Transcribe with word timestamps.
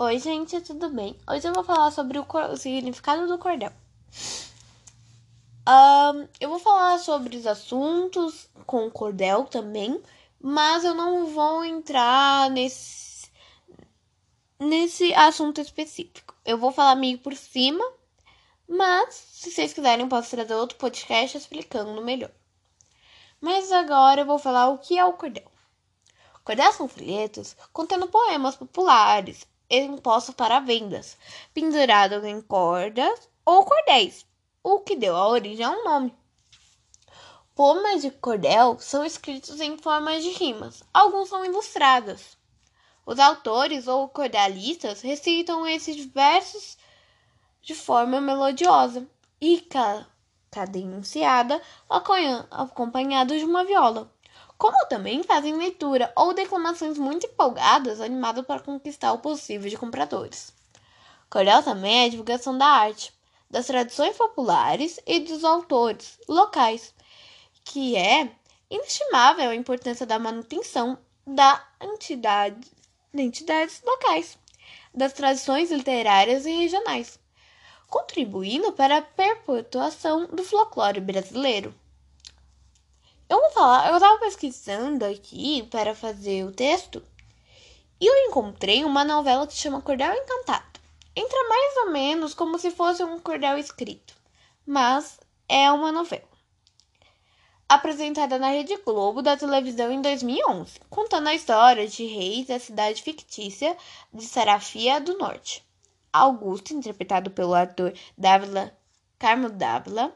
Oi, 0.00 0.16
gente, 0.20 0.60
tudo 0.60 0.90
bem? 0.90 1.18
Hoje 1.28 1.48
eu 1.48 1.52
vou 1.52 1.64
falar 1.64 1.90
sobre 1.90 2.20
o, 2.20 2.26
o 2.52 2.56
significado 2.56 3.26
do 3.26 3.36
cordel. 3.36 3.72
Um, 5.68 6.28
eu 6.38 6.48
vou 6.48 6.60
falar 6.60 7.00
sobre 7.00 7.36
os 7.36 7.44
assuntos 7.44 8.48
com 8.64 8.86
o 8.86 8.92
cordel 8.92 9.46
também, 9.46 10.00
mas 10.40 10.84
eu 10.84 10.94
não 10.94 11.26
vou 11.26 11.64
entrar 11.64 12.48
nesse, 12.48 13.28
nesse 14.56 15.12
assunto 15.14 15.60
específico. 15.60 16.32
Eu 16.44 16.58
vou 16.58 16.70
falar 16.70 16.94
meio 16.94 17.18
por 17.18 17.34
cima, 17.34 17.84
mas 18.68 19.12
se 19.16 19.50
vocês 19.50 19.72
quiserem, 19.72 20.04
eu 20.04 20.08
posso 20.08 20.30
trazer 20.30 20.54
outro 20.54 20.78
podcast 20.78 21.36
explicando 21.36 22.00
melhor. 22.02 22.30
Mas 23.40 23.72
agora 23.72 24.20
eu 24.20 24.26
vou 24.26 24.38
falar 24.38 24.68
o 24.68 24.78
que 24.78 24.96
é 24.96 25.04
o 25.04 25.14
cordel. 25.14 25.50
Cordéis 26.44 26.76
são 26.76 26.86
folhetos 26.86 27.56
contendo 27.72 28.06
poemas 28.06 28.54
populares, 28.54 29.44
impostos 29.70 30.34
para 30.34 30.60
vendas, 30.60 31.16
pendurados 31.52 32.24
em 32.24 32.40
cordas 32.40 33.28
ou 33.44 33.64
cordéis, 33.64 34.26
o 34.62 34.80
que 34.80 34.96
deu 34.96 35.16
a 35.16 35.28
origem 35.28 35.64
ao 35.64 35.84
nome. 35.84 36.14
Poemas 37.54 38.02
de 38.02 38.10
cordel 38.10 38.78
são 38.78 39.04
escritos 39.04 39.60
em 39.60 39.76
forma 39.76 40.18
de 40.20 40.30
rimas, 40.30 40.82
alguns 40.94 41.28
são 41.28 41.44
ilustrados. 41.44 42.38
Os 43.04 43.18
autores 43.18 43.88
ou 43.88 44.08
cordelistas 44.08 45.00
recitam 45.00 45.66
esses 45.66 46.04
versos 46.06 46.76
de 47.60 47.74
forma 47.74 48.20
melodiosa 48.20 49.08
e 49.40 49.66
cadenciada, 50.50 51.60
acompanhados 52.50 53.38
de 53.38 53.44
uma 53.44 53.64
viola 53.64 54.12
como 54.58 54.86
também 54.88 55.22
fazem 55.22 55.56
leitura 55.56 56.12
ou 56.16 56.34
declamações 56.34 56.98
muito 56.98 57.26
empolgadas, 57.26 58.00
animadas 58.00 58.44
para 58.44 58.60
conquistar 58.60 59.12
o 59.12 59.20
possível 59.20 59.70
de 59.70 59.78
compradores. 59.78 60.52
Cordel 61.30 61.62
também 61.62 62.02
é 62.02 62.06
a 62.06 62.08
divulgação 62.08 62.58
da 62.58 62.66
arte, 62.66 63.12
das 63.48 63.66
tradições 63.66 64.16
populares 64.16 64.98
e 65.06 65.20
dos 65.20 65.44
autores 65.44 66.18
locais, 66.28 66.92
que 67.64 67.96
é 67.96 68.32
inestimável 68.68 69.48
a 69.48 69.54
importância 69.54 70.04
da 70.04 70.18
manutenção 70.18 70.98
da 71.24 71.64
entidade, 71.80 72.68
de 73.14 73.22
entidades 73.22 73.80
locais, 73.84 74.36
das 74.92 75.12
tradições 75.12 75.70
literárias 75.70 76.46
e 76.46 76.50
regionais, 76.50 77.18
contribuindo 77.88 78.72
para 78.72 78.98
a 78.98 79.02
perpetuação 79.02 80.26
do 80.26 80.42
folclore 80.42 81.00
brasileiro. 81.00 81.74
Eu 83.28 83.40
vou 83.40 83.50
falar, 83.50 83.92
eu 83.92 84.00
tava 84.00 84.18
pesquisando 84.20 85.04
aqui 85.04 85.62
para 85.70 85.94
fazer 85.94 86.44
o 86.44 86.52
texto 86.52 87.02
e 88.00 88.06
eu 88.06 88.28
encontrei 88.28 88.84
uma 88.84 89.04
novela 89.04 89.46
que 89.46 89.52
chama 89.52 89.82
Cordel 89.82 90.14
Encantado. 90.14 90.80
Entra 91.14 91.48
mais 91.48 91.76
ou 91.78 91.90
menos 91.90 92.32
como 92.32 92.58
se 92.58 92.70
fosse 92.70 93.04
um 93.04 93.18
cordel 93.18 93.58
escrito, 93.58 94.14
mas 94.64 95.18
é 95.48 95.70
uma 95.70 95.92
novela. 95.92 96.28
Apresentada 97.68 98.38
na 98.38 98.48
Rede 98.48 98.76
Globo 98.78 99.20
da 99.20 99.36
televisão 99.36 99.90
em 99.90 100.00
2011, 100.00 100.80
contando 100.88 101.28
a 101.28 101.34
história 101.34 101.86
de 101.86 102.06
reis 102.06 102.46
da 102.46 102.58
cidade 102.58 103.02
fictícia 103.02 103.76
de 104.10 104.24
Sarafia 104.24 105.00
do 105.00 105.18
Norte. 105.18 105.62
Augusto, 106.10 106.72
interpretado 106.72 107.30
pelo 107.30 107.52
ator 107.52 107.92
Dávila 108.16 108.72
Carmo 109.18 109.50
Dávila, 109.50 110.14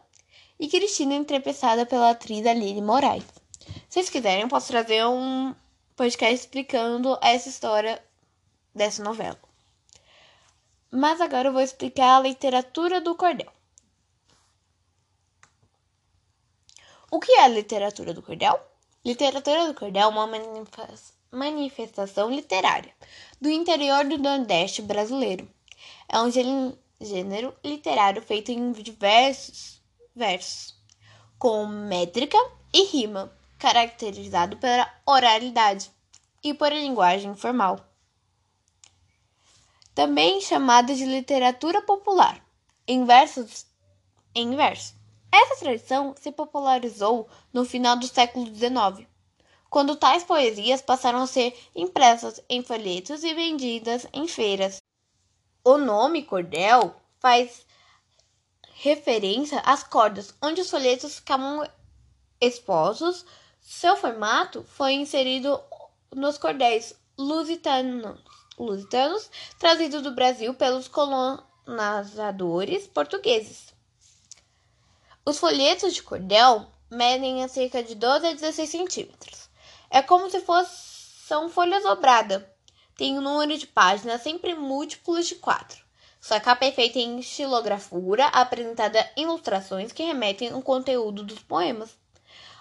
e 0.62 0.68
Cristina 0.68 1.16
entrevistada 1.16 1.84
pela 1.84 2.10
atriz 2.10 2.46
Aline 2.46 2.80
Moraes. 2.80 3.24
Se 3.88 3.94
vocês 3.94 4.08
quiserem, 4.08 4.42
eu 4.42 4.48
posso 4.48 4.68
trazer 4.68 5.04
um 5.04 5.52
podcast 5.96 6.36
explicando 6.36 7.18
essa 7.20 7.48
história 7.48 8.00
dessa 8.72 9.02
novela. 9.02 9.36
Mas 10.88 11.20
agora 11.20 11.48
eu 11.48 11.52
vou 11.52 11.62
explicar 11.62 12.16
a 12.16 12.20
literatura 12.20 13.00
do 13.00 13.16
cordel. 13.16 13.52
O 17.10 17.18
que 17.18 17.32
é 17.32 17.42
a 17.42 17.48
literatura 17.48 18.14
do 18.14 18.22
cordel? 18.22 18.56
Literatura 19.04 19.66
do 19.66 19.74
cordel 19.74 20.02
é 20.02 20.06
uma 20.06 20.30
manifestação 21.32 22.30
literária 22.30 22.94
do 23.40 23.50
interior 23.50 24.04
do 24.04 24.16
Nordeste 24.16 24.80
brasileiro. 24.80 25.50
É 26.08 26.20
um 26.20 26.30
gênero 27.00 27.52
literário 27.64 28.22
feito 28.22 28.52
em 28.52 28.70
diversos 28.70 29.81
versos, 30.14 30.74
com 31.38 31.66
métrica 31.66 32.38
e 32.72 32.84
rima, 32.84 33.32
caracterizado 33.58 34.56
pela 34.56 34.92
oralidade 35.06 35.90
e 36.42 36.52
por 36.52 36.72
linguagem 36.72 37.34
formal. 37.34 37.78
Também 39.94 40.40
chamada 40.40 40.94
de 40.94 41.04
literatura 41.04 41.82
popular, 41.82 42.44
em 42.86 43.04
versos 43.04 43.66
em 44.34 44.56
verso. 44.56 44.94
Essa 45.30 45.56
tradição 45.56 46.14
se 46.18 46.30
popularizou 46.30 47.28
no 47.52 47.64
final 47.64 47.96
do 47.96 48.06
século 48.06 48.46
XIX, 48.46 49.06
quando 49.70 49.96
tais 49.96 50.24
poesias 50.24 50.82
passaram 50.82 51.20
a 51.20 51.26
ser 51.26 51.58
impressas 51.74 52.40
em 52.48 52.62
folhetos 52.62 53.24
e 53.24 53.32
vendidas 53.32 54.06
em 54.12 54.26
feiras. 54.28 54.82
O 55.64 55.78
nome 55.78 56.22
cordel 56.22 56.94
faz 57.18 57.64
referência 58.74 59.60
às 59.60 59.82
cordas, 59.82 60.34
onde 60.42 60.60
os 60.60 60.70
folhetos 60.70 61.16
ficavam 61.16 61.68
expostos. 62.40 63.24
Seu 63.60 63.96
formato 63.96 64.64
foi 64.64 64.92
inserido 64.94 65.60
nos 66.14 66.36
cordéis 66.38 66.94
lusitanos, 67.16 68.18
lusitanos 68.58 69.30
trazidos 69.58 70.02
do 70.02 70.14
Brasil 70.14 70.52
pelos 70.54 70.88
colonizadores 70.88 72.86
portugueses. 72.86 73.72
Os 75.24 75.38
folhetos 75.38 75.94
de 75.94 76.02
cordel 76.02 76.66
medem 76.90 77.44
a 77.44 77.48
cerca 77.48 77.82
de 77.82 77.94
12 77.94 78.26
a 78.26 78.32
16 78.32 78.68
centímetros. 78.68 79.48
É 79.88 80.02
como 80.02 80.28
se 80.28 80.40
fosse 80.40 80.92
são 81.32 81.48
folhas 81.48 81.84
dobradas. 81.84 82.42
Tem 82.96 83.16
um 83.16 83.22
número 83.22 83.56
de 83.56 83.66
páginas 83.66 84.20
sempre 84.20 84.54
múltiplos 84.54 85.26
de 85.26 85.36
quatro. 85.36 85.81
Sua 86.24 86.38
capa 86.38 86.64
é 86.64 86.70
feita 86.70 87.00
em 87.00 87.18
estilografura, 87.18 88.26
apresentada 88.26 89.10
ilustrações 89.16 89.90
que 89.90 90.04
remetem 90.04 90.50
ao 90.50 90.62
conteúdo 90.62 91.24
dos 91.24 91.40
poemas. 91.40 91.98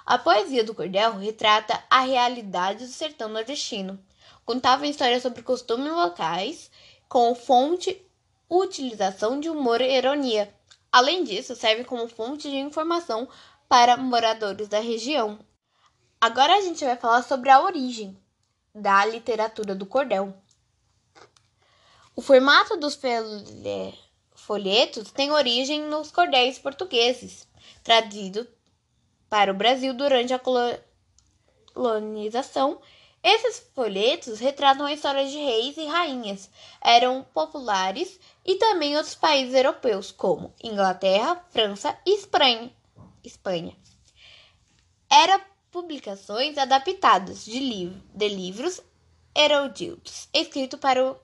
A 0.03 0.17
poesia 0.17 0.63
do 0.63 0.73
cordel 0.73 1.19
retrata 1.19 1.79
a 1.87 1.99
realidade 1.99 2.83
do 2.83 2.91
sertão 2.91 3.29
nordestino. 3.29 4.03
Contava 4.43 4.87
histórias 4.87 5.21
sobre 5.21 5.43
costumes 5.43 5.93
locais, 5.93 6.71
com 7.07 7.35
fonte 7.35 8.03
utilização 8.49 9.39
de 9.39 9.47
humor 9.47 9.79
e 9.79 9.95
ironia. 9.95 10.51
Além 10.91 11.23
disso, 11.23 11.55
serve 11.55 11.83
como 11.83 12.07
fonte 12.07 12.49
de 12.49 12.57
informação 12.57 13.29
para 13.69 13.95
moradores 13.95 14.67
da 14.69 14.79
região. 14.79 15.37
Agora 16.19 16.55
a 16.55 16.61
gente 16.61 16.83
vai 16.83 16.97
falar 16.97 17.21
sobre 17.21 17.51
a 17.51 17.61
origem 17.61 18.17
da 18.73 19.05
literatura 19.05 19.75
do 19.75 19.85
cordel. 19.85 20.33
O 22.15 22.21
formato 22.21 22.75
dos 22.75 22.99
folhetos 24.35 25.11
tem 25.11 25.31
origem 25.31 25.83
nos 25.83 26.11
cordéis 26.11 26.59
portugueses, 26.59 27.47
trazido 27.83 28.47
para 29.29 29.51
o 29.51 29.55
Brasil 29.55 29.93
durante 29.93 30.33
a 30.33 30.41
colonização. 31.73 32.81
Esses 33.23 33.59
folhetos 33.73 34.39
retratam 34.39 34.85
a 34.85 34.93
história 34.93 35.25
de 35.25 35.37
reis 35.37 35.77
e 35.77 35.85
rainhas, 35.85 36.49
eram 36.81 37.23
populares 37.33 38.19
e 38.43 38.55
também 38.55 38.97
outros 38.97 39.15
países 39.15 39.53
europeus, 39.53 40.11
como 40.11 40.53
Inglaterra, 40.61 41.41
França 41.51 41.97
e 42.05 42.15
Espanha. 42.15 42.71
Espanha. 43.23 43.75
Publicações 45.71 46.57
adaptadas 46.57 47.45
de, 47.45 47.57
liv 47.57 47.95
de 48.13 48.27
livros 48.27 48.81
eruditos, 49.33 50.27
escritos 50.33 50.77
para 50.77 51.11
o 51.11 51.17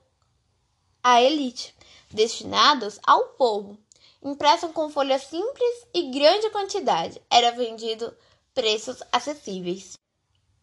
a 1.08 1.22
elite, 1.22 1.74
destinados 2.10 2.98
ao 3.02 3.28
povo. 3.30 3.78
Impresso 4.22 4.68
com 4.70 4.90
folhas 4.90 5.22
simples 5.22 5.86
e 5.94 6.10
grande 6.10 6.50
quantidade, 6.50 7.22
era 7.30 7.52
vendido 7.52 8.14
preços 8.52 9.02
acessíveis. 9.10 9.96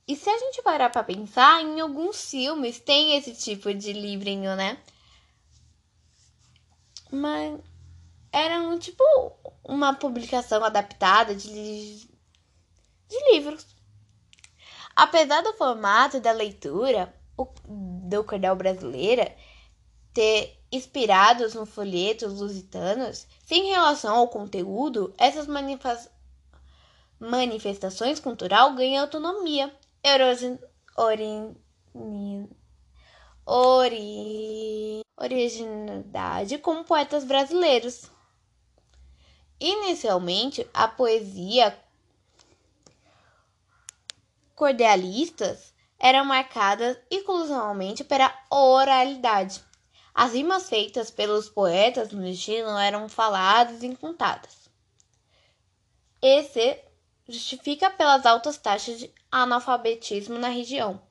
E 0.07 0.15
se 0.15 0.29
a 0.29 0.37
gente 0.37 0.61
parar 0.61 0.91
para 0.91 1.03
pensar, 1.03 1.63
em 1.63 1.79
alguns 1.79 2.29
filmes 2.29 2.79
tem 2.79 3.17
esse 3.17 3.33
tipo 3.33 3.73
de 3.73 3.91
livrinho, 3.91 4.55
né? 4.55 4.77
Mas 7.11 7.59
era 8.31 8.59
um 8.59 8.77
tipo 8.77 9.03
uma 9.63 9.95
publicação 9.95 10.63
adaptada 10.63 11.33
de, 11.33 11.97
de 11.97 13.31
livros. 13.31 13.65
Apesar 14.95 15.41
do 15.41 15.53
formato 15.53 16.19
da 16.19 16.31
leitura 16.31 17.11
do 17.65 18.23
cordel 18.23 18.55
brasileira 18.55 19.35
ter 20.15 20.57
inspirados 20.71 21.53
no 21.53 21.65
folhetos 21.65 22.39
lusitanos, 22.39 23.27
sem 23.45 23.65
relação 23.65 24.15
ao 24.15 24.29
conteúdo, 24.29 25.13
essas 25.17 25.45
manifestações 27.19 28.19
cultural 28.19 28.73
ganham 28.73 29.03
autonomia. 29.03 29.77
Ori, 33.45 35.01
originalidade 35.17 36.57
como 36.59 36.85
poetas 36.85 37.25
brasileiros. 37.25 38.09
Inicialmente, 39.59 40.65
a 40.73 40.87
poesia 40.87 41.77
cordialistas 44.55 45.73
eram 45.99 46.23
marcadas 46.23 46.97
exclusivamente 47.11 48.03
pela 48.03 48.33
oralidade. 48.49 49.61
As 50.15 50.31
rimas 50.31 50.69
feitas 50.69 51.11
pelos 51.11 51.49
poetas 51.49 52.13
no 52.13 52.23
destino 52.23 52.77
eram 52.77 53.09
faladas 53.09 53.83
e 53.83 53.95
contadas. 53.97 54.69
Esse 56.21 56.79
justifica 57.27 57.89
pelas 57.89 58.25
altas 58.25 58.57
taxas 58.57 58.97
de 58.97 59.13
analfabetismo 59.29 60.39
na 60.39 60.47
região. 60.47 61.01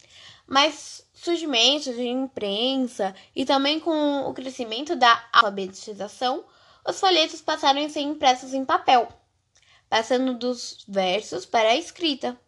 Mas 0.47 1.07
surgimento 1.13 1.93
de 1.93 2.09
imprensa 2.09 3.15
e 3.37 3.45
também 3.45 3.79
com 3.79 4.23
o 4.23 4.33
crescimento 4.33 4.97
da 4.97 5.23
alfabetização, 5.31 6.43
os 6.89 6.99
folhetos 6.99 7.43
passaram 7.43 7.85
a 7.85 7.89
ser 7.91 8.01
impressos 8.01 8.55
em 8.55 8.65
papel, 8.65 9.07
passando 9.87 10.33
dos 10.33 10.83
versos 10.89 11.45
para 11.45 11.69
a 11.69 11.77
escrita. 11.77 12.41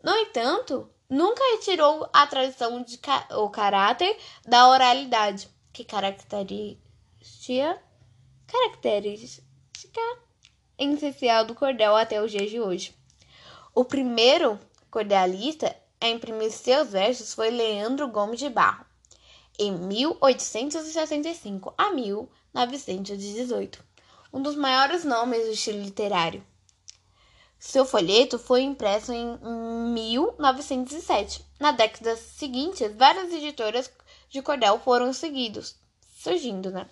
No 0.00 0.14
entanto, 0.16 0.88
nunca 1.10 1.42
retirou 1.56 2.08
a 2.12 2.26
tradição 2.28 2.82
de 2.84 3.00
o 3.32 3.50
caráter 3.50 4.16
da 4.44 4.68
oralidade, 4.68 5.48
que 5.76 5.84
característica, 5.84 6.80
característica 8.46 10.00
essencial 10.78 11.44
do 11.44 11.54
cordel 11.54 11.94
até 11.94 12.22
os 12.22 12.30
dias 12.30 12.48
de 12.48 12.58
hoje. 12.58 12.94
O 13.74 13.84
primeiro 13.84 14.58
cordelista 14.90 15.76
a 16.00 16.08
imprimir 16.08 16.50
seus 16.50 16.88
versos 16.88 17.34
foi 17.34 17.50
Leandro 17.50 18.08
Gomes 18.08 18.38
de 18.38 18.48
Barro, 18.48 18.86
em 19.58 19.70
1865 19.70 21.74
a 21.76 21.92
1918, 21.92 23.84
um 24.32 24.40
dos 24.40 24.56
maiores 24.56 25.04
nomes 25.04 25.44
do 25.44 25.52
estilo 25.52 25.82
literário. 25.82 26.42
Seu 27.58 27.84
folheto 27.84 28.38
foi 28.38 28.62
impresso 28.62 29.12
em 29.12 29.38
1907. 29.92 31.44
Na 31.60 31.72
década 31.72 32.16
seguinte, 32.16 32.88
várias 32.88 33.30
editoras 33.30 33.90
de 34.28 34.42
cordel 34.42 34.78
foram 34.80 35.12
seguidos, 35.12 35.76
surgindo, 36.16 36.70
né? 36.70 36.88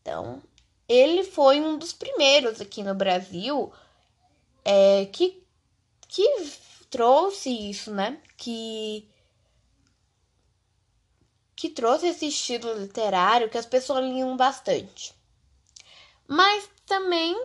Então, 0.00 0.42
ele 0.88 1.24
foi 1.24 1.60
um 1.60 1.78
dos 1.78 1.92
primeiros 1.92 2.60
aqui 2.60 2.82
no 2.82 2.94
Brasil 2.94 3.72
é, 4.64 5.06
que, 5.06 5.42
que 6.08 6.26
trouxe 6.90 7.50
isso, 7.50 7.92
né? 7.92 8.20
Que, 8.36 9.08
que 11.56 11.70
trouxe 11.70 12.08
esse 12.08 12.26
estilo 12.26 12.74
literário 12.74 13.48
que 13.48 13.58
as 13.58 13.66
pessoas 13.66 14.04
liam 14.04 14.36
bastante. 14.36 15.14
Mas 16.26 16.68
também 16.84 17.40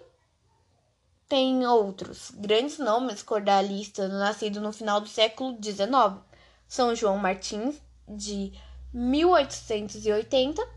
tem 1.28 1.66
outros 1.66 2.32
grandes 2.32 2.80
nomes 2.80 3.22
cordalistas 3.22 4.10
nascidos 4.12 4.62
no 4.62 4.72
final 4.72 5.00
do 5.00 5.08
século 5.08 5.58
XIX. 5.62 6.27
São 6.68 6.94
João 6.94 7.18
Martins, 7.18 7.82
de 8.08 8.52
1880 8.94 10.68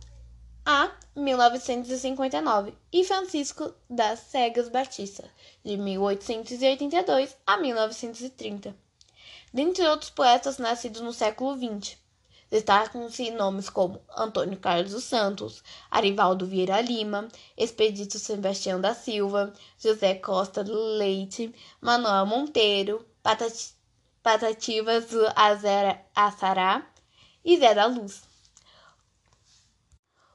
a 0.65 0.93
1959, 1.17 2.75
e 2.93 3.05
Francisco 3.05 3.75
das 3.89 4.21
Cegas 4.21 4.69
Batista, 4.69 5.29
de 5.65 5.77
1882 5.77 7.37
a 7.47 7.57
1930. 7.57 8.75
Dentre 9.53 9.87
outros 9.89 10.11
poetas 10.11 10.59
nascidos 10.59 11.01
no 11.01 11.13
século 11.13 11.57
XX, 11.57 11.97
destacam-se 12.51 13.31
nomes 13.33 13.69
como 13.69 14.01
Antônio 14.17 14.59
Carlos 14.59 14.93
dos 14.93 15.05
Santos, 15.05 15.63
Arivaldo 15.91 16.47
Vieira 16.47 16.81
Lima, 16.81 17.27
Expedito 17.57 18.19
Sebastião 18.19 18.81
da 18.81 18.95
Silva, 18.95 19.53
José 19.79 20.15
Costa 20.15 20.63
do 20.63 20.75
Leite, 20.75 21.55
Manuel 21.81 22.27
Monteiro, 22.27 23.05
Patati 23.23 23.80
Patativas 24.31 25.07
do 25.07 25.27
Azará 26.15 26.87
e 27.45 27.59
Zé 27.59 27.75
da 27.75 27.87
Luz. 27.87 28.23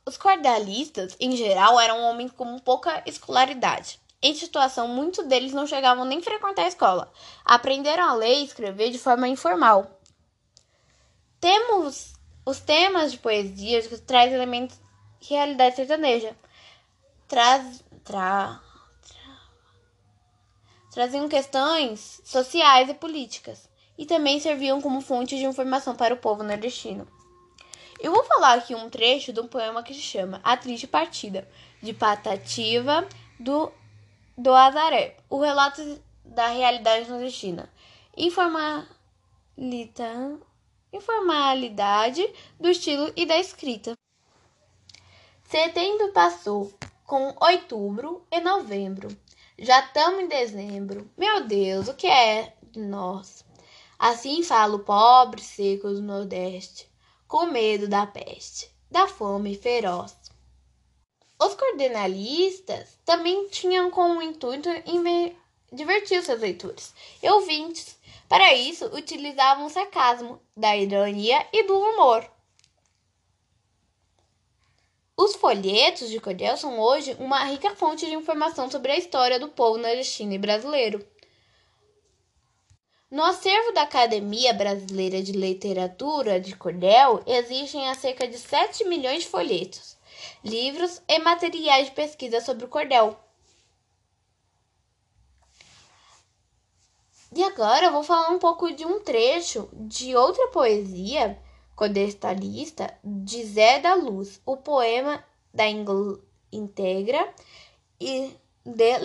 Os 0.05 0.17
cordalistas, 0.17 1.15
em 1.17 1.33
geral, 1.37 1.79
eram 1.79 2.01
homens 2.01 2.33
com 2.33 2.59
pouca 2.59 3.01
escolaridade. 3.05 3.97
Em 4.21 4.35
situação, 4.35 4.89
muitos 4.89 5.25
deles 5.27 5.53
não 5.53 5.65
chegavam 5.65 6.03
nem 6.03 6.21
frequentar 6.21 6.63
a 6.63 6.67
escola. 6.67 7.09
Aprenderam 7.45 8.03
a 8.03 8.13
ler 8.15 8.39
e 8.39 8.43
escrever 8.43 8.91
de 8.91 8.99
forma 8.99 9.29
informal. 9.29 10.01
Temos 11.39 12.15
os 12.45 12.59
temas 12.59 13.13
de 13.13 13.17
poesia 13.17 13.81
que 13.81 13.97
traz 13.99 14.33
elementos 14.33 14.77
de 15.21 15.29
realidade 15.29 15.77
sertaneja. 15.77 16.35
Traz, 17.29 17.81
tra, 18.03 18.61
tra, 20.91 21.07
questões 21.29 22.19
sociais 22.25 22.89
e 22.89 22.93
políticas. 22.93 23.73
E 23.97 24.05
também 24.05 24.39
serviam 24.39 24.81
como 24.81 25.01
fonte 25.01 25.37
de 25.37 25.45
informação 25.45 25.95
para 25.95 26.13
o 26.13 26.17
povo 26.17 26.43
nordestino. 26.43 27.07
Eu 27.99 28.11
vou 28.11 28.23
falar 28.25 28.55
aqui 28.55 28.75
um 28.75 28.89
trecho 28.89 29.31
de 29.31 29.39
um 29.39 29.47
poema 29.47 29.81
que 29.81 29.93
se 29.93 30.01
chama 30.01 30.41
A 30.43 30.57
Triste 30.57 30.85
Partida, 30.85 31.47
de 31.81 31.93
Patativa 31.93 33.07
do, 33.39 33.71
do 34.37 34.53
Azaré. 34.53 35.17
O 35.29 35.39
relato 35.39 35.81
da 36.23 36.47
realidade 36.47 37.09
nordestina. 37.09 37.69
Informalita, 38.17 38.87
informalidade 40.91 42.27
do 42.59 42.69
estilo 42.69 43.11
e 43.15 43.25
da 43.25 43.37
escrita. 43.37 43.93
Setembro 45.45 46.11
passou, 46.11 46.73
com 47.05 47.33
outubro 47.39 48.25
e 48.31 48.41
novembro. 48.41 49.07
Já 49.57 49.79
estamos 49.79 50.21
em 50.21 50.27
dezembro. 50.27 51.09
Meu 51.17 51.45
Deus, 51.47 51.87
o 51.87 51.93
que 51.93 52.07
é 52.07 52.53
de 52.71 52.79
nós? 52.79 53.44
Assim 53.97 54.43
fala 54.43 54.75
o 54.75 54.79
pobre 54.79 55.41
seco 55.41 55.87
do 55.87 56.01
Nordeste 56.01 56.89
com 57.27 57.47
medo 57.47 57.87
da 57.87 58.05
peste, 58.05 58.69
da 58.89 59.07
fome 59.07 59.55
feroz. 59.55 60.15
Os 61.41 61.53
coordenalistas 61.55 62.97
também 63.03 63.47
tinham 63.49 63.91
como 63.91 64.21
intuito 64.21 64.69
divertir 65.71 66.23
seus 66.23 66.39
leitores 66.39 66.93
e 67.21 67.29
ouvintes. 67.29 67.97
Para 68.29 68.53
isso, 68.53 68.85
utilizavam 68.87 69.65
o 69.65 69.69
sarcasmo, 69.69 70.41
da 70.55 70.75
ironia 70.75 71.45
e 71.51 71.63
do 71.63 71.77
humor. 71.77 72.29
Os 75.17 75.35
folhetos 75.35 76.09
de 76.09 76.19
cordel 76.19 76.57
são 76.57 76.79
hoje 76.79 77.15
uma 77.19 77.43
rica 77.45 77.75
fonte 77.75 78.05
de 78.05 78.13
informação 78.13 78.69
sobre 78.69 78.91
a 78.91 78.97
história 78.97 79.39
do 79.39 79.47
povo 79.47 79.77
nordestino 79.77 80.33
e 80.33 80.37
brasileiro. 80.37 81.05
No 83.15 83.23
acervo 83.23 83.71
da 83.71 83.83
Academia 83.83 84.53
Brasileira 84.53 85.23
de 85.23 85.31
Literatura 85.31 86.37
de 86.37 86.53
Cordel 86.53 87.23
existem 87.25 87.95
cerca 87.95 88.27
de 88.27 88.37
7 88.37 88.83
milhões 88.89 89.23
de 89.23 89.29
folhetos, 89.29 89.97
livros 90.43 91.01
e 91.07 91.17
materiais 91.19 91.85
de 91.85 91.93
pesquisa 91.93 92.41
sobre 92.41 92.65
o 92.65 92.67
cordel. 92.67 93.17
E 97.33 97.41
agora 97.41 97.85
eu 97.85 97.93
vou 97.93 98.03
falar 98.03 98.31
um 98.31 98.37
pouco 98.37 98.69
de 98.73 98.85
um 98.85 98.99
trecho 98.99 99.69
de 99.71 100.13
outra 100.13 100.49
poesia 100.49 101.41
cordestalista 101.73 102.93
de 103.01 103.45
Zé 103.45 103.79
da 103.79 103.95
Luz, 103.95 104.41
o 104.45 104.57
poema 104.57 105.23
da 105.53 105.63
Integra 106.51 107.33
e 107.97 108.35
de 108.65 108.97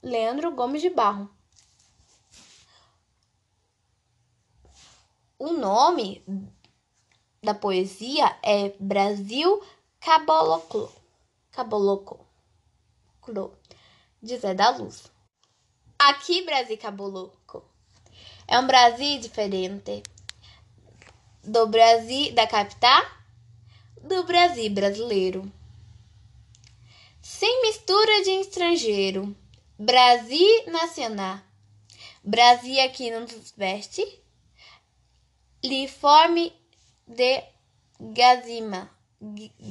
Leandro 0.00 0.52
Gomes 0.52 0.80
de 0.80 0.90
Barro. 0.90 1.41
O 5.44 5.54
nome 5.54 6.24
da 7.42 7.52
poesia 7.52 8.38
é 8.44 8.72
Brasil 8.78 9.60
Caboclo. 9.98 10.88
Caboclo. 11.50 12.24
De 14.22 14.38
Zé 14.38 14.54
da 14.54 14.70
Luz. 14.70 15.10
Aqui, 15.98 16.44
Brasil 16.44 16.78
Caboclo. 16.78 17.32
É 18.46 18.56
um 18.56 18.68
Brasil 18.68 19.18
diferente 19.18 20.04
do 21.42 21.66
Brasil 21.66 22.32
da 22.36 22.46
capital, 22.46 23.04
do 24.00 24.22
Brasil 24.22 24.70
brasileiro. 24.70 25.52
Sem 27.20 27.62
mistura 27.62 28.22
de 28.22 28.30
estrangeiro. 28.30 29.36
Brasil 29.76 30.66
nacional. 30.68 31.40
Brasil 32.22 32.80
aqui 32.84 33.10
nos 33.10 33.52
veste 33.56 34.21
Liforme 35.62 36.52
de 37.06 37.44
Gazima. 38.00 38.90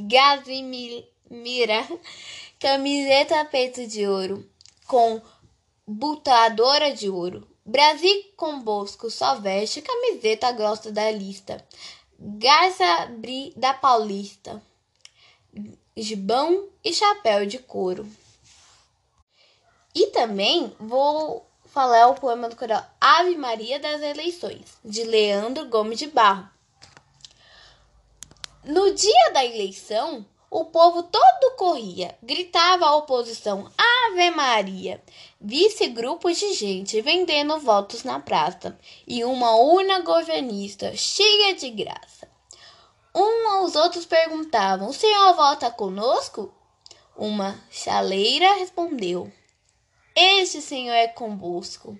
Gazimira. 0.07 1.87
Camiseta 2.59 3.43
peito 3.45 3.85
de 3.85 4.07
ouro. 4.07 4.49
Com 4.87 5.21
butadora 5.85 6.93
de 6.93 7.09
ouro. 7.09 7.47
Brasil 7.65 8.23
com 8.35 8.59
Bosco 8.61 9.09
só 9.09 9.35
veste 9.35 9.81
camiseta 9.81 10.51
grossa 10.51 10.91
da 10.91 11.11
lista. 11.11 11.65
Garça 12.17 13.07
Bri 13.07 13.51
da 13.57 13.73
Paulista, 13.73 14.61
gibão 15.97 16.69
e 16.83 16.93
chapéu 16.93 17.47
de 17.47 17.57
couro. 17.57 18.07
E 19.95 20.07
também 20.07 20.71
vou 20.79 21.50
falar 21.71 22.09
o 22.09 22.15
poema 22.15 22.49
do 22.49 22.55
coral 22.55 22.85
Ave 22.99 23.37
Maria 23.37 23.79
das 23.79 24.01
Eleições, 24.01 24.77
de 24.83 25.05
Leandro 25.05 25.65
Gomes 25.67 25.97
de 25.97 26.07
Barro. 26.07 26.47
No 28.63 28.93
dia 28.93 29.31
da 29.33 29.43
eleição, 29.43 30.25
o 30.49 30.65
povo 30.65 31.01
todo 31.03 31.55
corria, 31.55 32.17
gritava 32.21 32.85
a 32.85 32.95
oposição 32.97 33.71
Ave 33.77 34.31
Maria. 34.31 35.01
Visse 35.39 35.87
grupos 35.87 36.37
de 36.37 36.53
gente 36.53 37.01
vendendo 37.01 37.57
votos 37.59 38.03
na 38.03 38.19
praça 38.19 38.77
e 39.07 39.23
uma 39.23 39.55
urna 39.55 40.01
governista 40.01 40.93
cheia 40.95 41.55
de 41.55 41.69
graça. 41.69 42.29
Um 43.15 43.47
aos 43.47 43.75
outros 43.75 44.05
perguntavam: 44.05 44.89
O 44.89 44.93
senhor 44.93 45.33
vota 45.35 45.71
conosco? 45.71 46.53
Uma 47.15 47.57
chaleira 47.71 48.55
respondeu: 48.55 49.31
Este 50.15 50.61
senhor 50.61 50.93
é 50.93 51.07
convosco. 51.07 51.97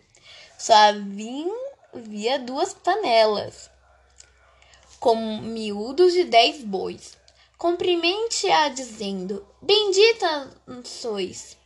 Só 0.58 0.74
havia 0.74 2.39
duas 2.39 2.74
panelas 2.74 3.70
com 5.00 5.15
miúdos 5.15 6.13
de 6.13 6.25
dez 6.25 6.63
bois. 6.63 7.18
Cumprimente-a 7.58 8.70
dizendo: 8.70 9.46
Bendita 9.62 10.50
sois. 10.84 11.58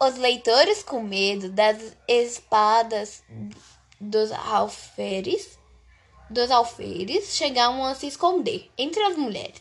Os 0.00 0.16
leitores, 0.16 0.82
com 0.82 1.02
medo 1.02 1.50
das 1.50 1.94
espadas 2.08 3.22
dos 4.00 4.32
alferes, 4.32 5.58
dos 6.30 6.50
alferes, 6.50 7.34
chegavam 7.34 7.84
a 7.84 7.94
se 7.94 8.06
esconder 8.06 8.70
entre 8.78 9.02
as 9.02 9.16
mulheres. 9.16 9.60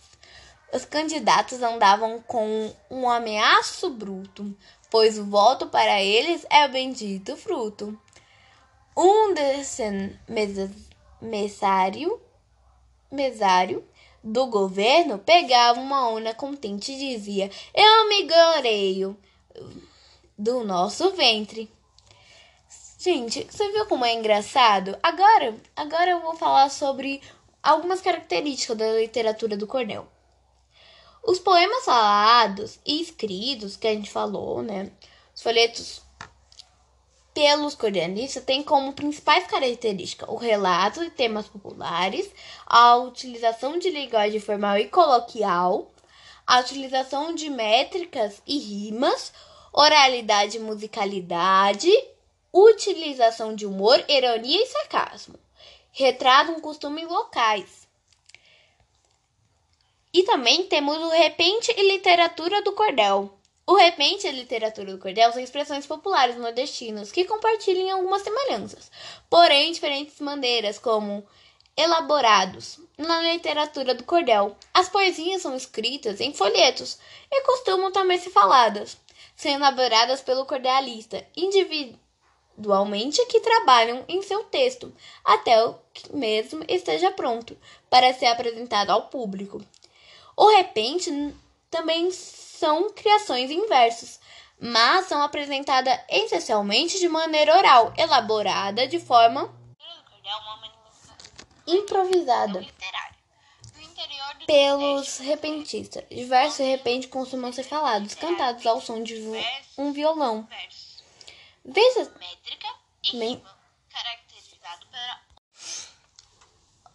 Os 0.71 0.85
candidatos 0.85 1.61
andavam 1.61 2.21
com 2.21 2.73
um 2.89 3.09
ameaço 3.09 3.89
bruto, 3.89 4.55
pois 4.89 5.17
o 5.17 5.25
voto 5.25 5.67
para 5.67 6.01
eles 6.01 6.45
é 6.49 6.65
o 6.65 6.71
bendito 6.71 7.37
fruto. 7.37 7.97
Um 8.95 9.33
mesário, 11.21 12.21
mesário 13.11 13.87
do 14.23 14.47
governo 14.47 15.17
pegava 15.17 15.79
uma 15.79 16.09
urna 16.09 16.33
contente 16.33 16.91
e 16.91 17.15
dizia: 17.15 17.49
Eu 17.73 18.09
me 18.09 18.23
gloreio 18.23 19.17
do 20.37 20.63
nosso 20.63 21.11
ventre. 21.11 21.71
Gente, 22.97 23.47
você 23.49 23.71
viu 23.71 23.85
como 23.85 24.03
é 24.03 24.13
engraçado? 24.13 24.97
Agora, 25.01 25.55
agora 25.75 26.11
eu 26.11 26.19
vou 26.19 26.35
falar 26.35 26.69
sobre 26.69 27.21
algumas 27.63 28.01
características 28.01 28.77
da 28.77 28.91
literatura 28.93 29.55
do 29.55 29.65
cordel. 29.65 30.05
Os 31.23 31.39
poemas 31.39 31.85
falados 31.85 32.79
e 32.85 33.01
escritos 33.01 33.75
que 33.75 33.87
a 33.87 33.93
gente 33.93 34.09
falou, 34.09 34.61
né? 34.61 34.91
Os 35.35 35.41
folhetos 35.41 36.01
pelos 37.33 37.75
cordelistas 37.75 38.43
têm 38.43 38.63
como 38.63 38.93
principais 38.93 39.45
características 39.47 40.27
o 40.29 40.35
relato 40.35 40.99
de 41.01 41.11
temas 41.11 41.47
populares, 41.47 42.29
a 42.65 42.95
utilização 42.97 43.77
de 43.77 43.89
linguagem 43.89 44.39
formal 44.39 44.77
e 44.77 44.87
coloquial, 44.87 45.91
a 46.45 46.59
utilização 46.59 47.33
de 47.35 47.49
métricas 47.49 48.41
e 48.47 48.57
rimas, 48.57 49.31
oralidade 49.71 50.57
e 50.57 50.59
musicalidade, 50.59 51.91
utilização 52.51 53.55
de 53.55 53.65
humor, 53.65 54.03
ironia 54.07 54.63
e 54.63 54.67
sarcasmo, 54.67 55.35
retratam 55.91 56.59
costumes 56.59 57.07
locais. 57.07 57.88
E 60.13 60.23
também 60.23 60.65
temos 60.65 60.97
o 60.97 61.09
repente 61.09 61.73
e 61.77 61.91
literatura 61.91 62.61
do 62.61 62.71
cordel, 62.73 63.39
o 63.69 63.75
repente 63.75 64.25
e 64.25 64.27
a 64.27 64.31
literatura 64.31 64.91
do 64.91 64.97
cordel 64.97 65.31
são 65.31 65.39
expressões 65.39 65.85
populares 65.85 66.35
nordestinas 66.35 67.11
que 67.11 67.23
compartilham 67.23 67.97
algumas 67.97 68.23
semelhanças, 68.23 68.89
porém 69.29 69.71
diferentes 69.71 70.19
maneiras, 70.19 70.79
como 70.79 71.23
elaborados 71.77 72.79
na 72.97 73.21
literatura 73.21 73.93
do 73.93 74.03
cordel. 74.05 74.57
As 74.73 74.89
poesias 74.89 75.43
são 75.43 75.55
escritas 75.55 76.19
em 76.19 76.33
folhetos 76.33 76.97
e 77.31 77.43
costumam 77.43 77.91
também 77.91 78.17
ser 78.17 78.31
faladas, 78.31 78.97
sendo 79.35 79.63
elaboradas 79.63 80.19
pelo 80.21 80.47
cordelista 80.47 81.23
individualmente 81.37 83.23
que 83.27 83.39
trabalham 83.39 84.03
em 84.07 84.23
seu 84.23 84.45
texto 84.45 84.91
até 85.23 85.63
o 85.63 85.75
que 85.93 86.11
mesmo 86.11 86.65
esteja 86.67 87.11
pronto 87.11 87.55
para 87.87 88.15
ser 88.15 88.25
apresentado 88.25 88.89
ao 88.89 89.09
público. 89.09 89.63
O 90.39 90.47
repente 90.55 91.11
também 91.69 92.09
são 92.11 92.93
criações 92.93 93.51
em 93.51 93.67
versos, 93.67 94.21
mas 94.57 95.05
são 95.05 95.21
apresentadas 95.21 95.99
essencialmente 96.07 96.97
de 96.97 97.09
maneira 97.09 97.57
oral, 97.57 97.93
elaborada 97.97 98.87
de 98.87 99.01
forma 99.01 99.53
improvisada 101.67 102.65
pelos 104.47 105.17
repentistas. 105.17 106.05
Diversos 106.09 106.65
repente 106.65 107.09
costumam 107.09 107.51
ser 107.51 107.63
falados, 107.63 108.15
cantados 108.15 108.65
ao 108.65 108.79
som 108.79 109.03
de 109.03 109.21
um 109.77 109.91
violão. 109.91 110.47
Veja. 111.65 112.13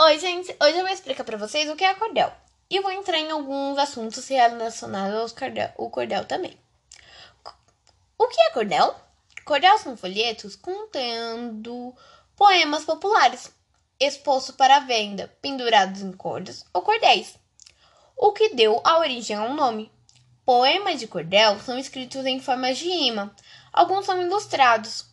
Oi, 0.01 0.19
gente. 0.19 0.57
Hoje 0.63 0.79
eu 0.79 0.85
vou 0.85 0.95
explicar 0.95 1.25
para 1.25 1.37
vocês 1.37 1.69
o 1.69 1.77
que 1.77 1.85
é 1.85 1.95
cordel. 1.95 2.33
E 2.71 2.81
vou 2.81 2.91
entrar 2.91 3.19
em 3.19 3.31
alguns 3.31 3.79
assuntos 3.79 4.27
relacionados 4.29 5.35
ao 5.79 5.91
cordel, 5.91 6.25
também. 6.25 6.59
O 8.17 8.27
que 8.27 8.41
é 8.41 8.51
cordel? 8.51 8.95
Cordel 9.45 9.79
são 9.79 9.97
folhetos 9.97 10.57
contendo 10.57 11.95
poemas 12.37 12.85
populares 12.85 13.53
expostos 14.01 14.55
para 14.55 14.81
venda, 14.81 15.33
pendurados 15.41 16.03
em 16.03 16.13
cordas 16.13 16.65
ou 16.73 16.83
cordéis, 16.83 17.39
o 18.17 18.33
que 18.33 18.55
deu 18.55 18.81
a 18.85 18.99
origem 18.99 19.37
ao 19.37 19.55
nome. 19.55 19.91
Poemas 20.45 21.01
de 21.01 21.07
cordel 21.07 21.59
são 21.61 21.79
escritos 21.79 22.27
em 22.27 22.41
formas 22.41 22.79
de 22.79 22.89
rima, 22.89 23.35
alguns 23.73 24.05
são 24.05 24.21
ilustrados. 24.21 25.07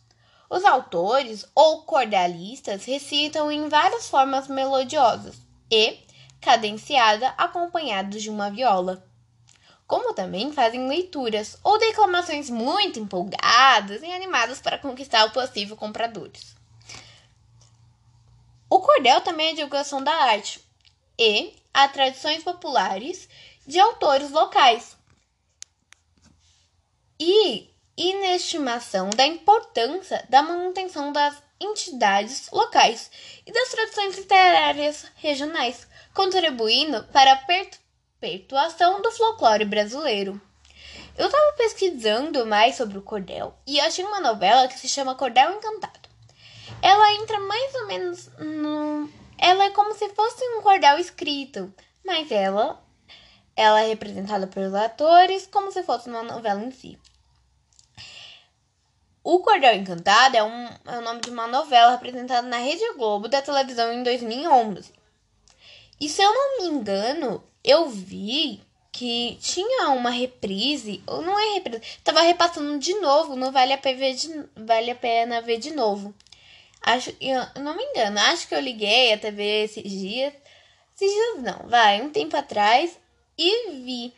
Os 0.50 0.64
autores 0.64 1.46
ou 1.54 1.82
cordelistas 1.82 2.84
recitam 2.84 3.50
em 3.50 3.68
várias 3.68 4.08
formas 4.08 4.48
melodiosas 4.48 5.36
e 5.70 5.98
cadenciada 6.42 7.28
acompanhados 7.38 8.20
de 8.20 8.28
uma 8.28 8.50
viola. 8.50 9.08
Como 9.86 10.12
também 10.12 10.52
fazem 10.52 10.88
leituras 10.88 11.56
ou 11.62 11.78
declamações 11.78 12.50
muito 12.50 12.98
empolgadas 12.98 14.02
e 14.02 14.12
animadas 14.12 14.60
para 14.60 14.78
conquistar 14.78 15.24
o 15.24 15.30
possível 15.30 15.76
compradores. 15.76 16.56
O 18.68 18.80
cordel 18.80 19.20
também 19.20 19.50
é 19.50 19.54
divulgação 19.54 20.02
da 20.02 20.12
arte 20.12 20.60
e 21.18 21.54
há 21.72 21.86
tradições 21.88 22.42
populares 22.42 23.28
de 23.66 23.78
autores 23.78 24.30
locais. 24.30 24.96
E 27.20 27.70
inestimação 27.96 29.10
da 29.10 29.26
importância 29.26 30.26
da 30.28 30.42
manutenção 30.42 31.12
das 31.12 31.36
entidades 31.62 32.50
locais 32.50 33.10
e 33.46 33.52
das 33.52 33.68
tradições 33.68 34.16
literárias 34.16 35.06
regionais, 35.16 35.86
contribuindo 36.14 37.04
para 37.04 37.32
a 37.32 37.36
perpetuação 37.36 39.00
do 39.00 39.10
folclore 39.12 39.64
brasileiro. 39.64 40.40
Eu 41.16 41.26
estava 41.26 41.52
pesquisando 41.56 42.46
mais 42.46 42.76
sobre 42.76 42.96
o 42.98 43.02
cordel 43.02 43.54
e 43.66 43.80
achei 43.80 44.04
uma 44.04 44.20
novela 44.20 44.66
que 44.66 44.78
se 44.78 44.88
chama 44.88 45.14
Cordel 45.14 45.52
Encantado. 45.52 46.08
Ela 46.80 47.14
entra 47.14 47.38
mais 47.38 47.74
ou 47.74 47.86
menos 47.86 48.30
no. 48.38 49.08
Ela 49.38 49.64
é 49.64 49.70
como 49.70 49.94
se 49.94 50.08
fosse 50.10 50.42
um 50.56 50.62
cordel 50.62 50.98
escrito, 50.98 51.72
mas 52.04 52.30
ela, 52.30 52.82
ela 53.54 53.82
é 53.82 53.88
representada 53.88 54.46
pelos 54.46 54.74
atores 54.74 55.46
como 55.46 55.70
se 55.70 55.82
fosse 55.82 56.08
uma 56.08 56.22
novela 56.22 56.62
em 56.62 56.70
si. 56.70 56.98
O 59.24 59.38
Cordel 59.38 59.74
Encantado 59.74 60.36
é, 60.36 60.42
um, 60.42 60.66
é 60.86 60.98
o 60.98 61.02
nome 61.02 61.20
de 61.20 61.30
uma 61.30 61.46
novela 61.46 61.92
representada 61.92 62.46
na 62.48 62.56
Rede 62.58 62.92
Globo 62.94 63.28
da 63.28 63.40
televisão 63.40 63.92
em 63.92 64.02
2011. 64.02 64.92
E 66.00 66.08
se 66.08 66.20
eu 66.20 66.34
não 66.34 66.58
me 66.58 66.76
engano, 66.76 67.42
eu 67.62 67.88
vi 67.88 68.60
que 68.90 69.38
tinha 69.40 69.90
uma 69.90 70.10
reprise, 70.10 71.02
ou 71.06 71.22
não 71.22 71.38
é 71.38 71.54
reprise, 71.54 71.82
tava 72.02 72.20
repassando 72.20 72.78
de 72.80 72.94
novo, 72.94 73.36
não 73.36 73.52
vale 73.52 73.72
a 73.72 73.76
de, 73.76 74.44
vale 74.56 74.90
a 74.90 74.96
pena 74.96 75.40
ver 75.40 75.58
de 75.58 75.70
novo. 75.70 76.12
Acho, 76.82 77.14
eu 77.20 77.62
não 77.62 77.76
me 77.76 77.84
engano, 77.84 78.18
acho 78.18 78.48
que 78.48 78.54
eu 78.56 78.60
liguei 78.60 79.12
a 79.12 79.18
TV 79.18 79.64
esses 79.64 79.88
dias, 79.88 80.34
esses 80.96 81.10
dias 81.10 81.42
não, 81.42 81.68
vai, 81.68 82.02
um 82.02 82.10
tempo 82.10 82.36
atrás 82.36 82.98
e 83.38 83.70
vi, 83.70 84.12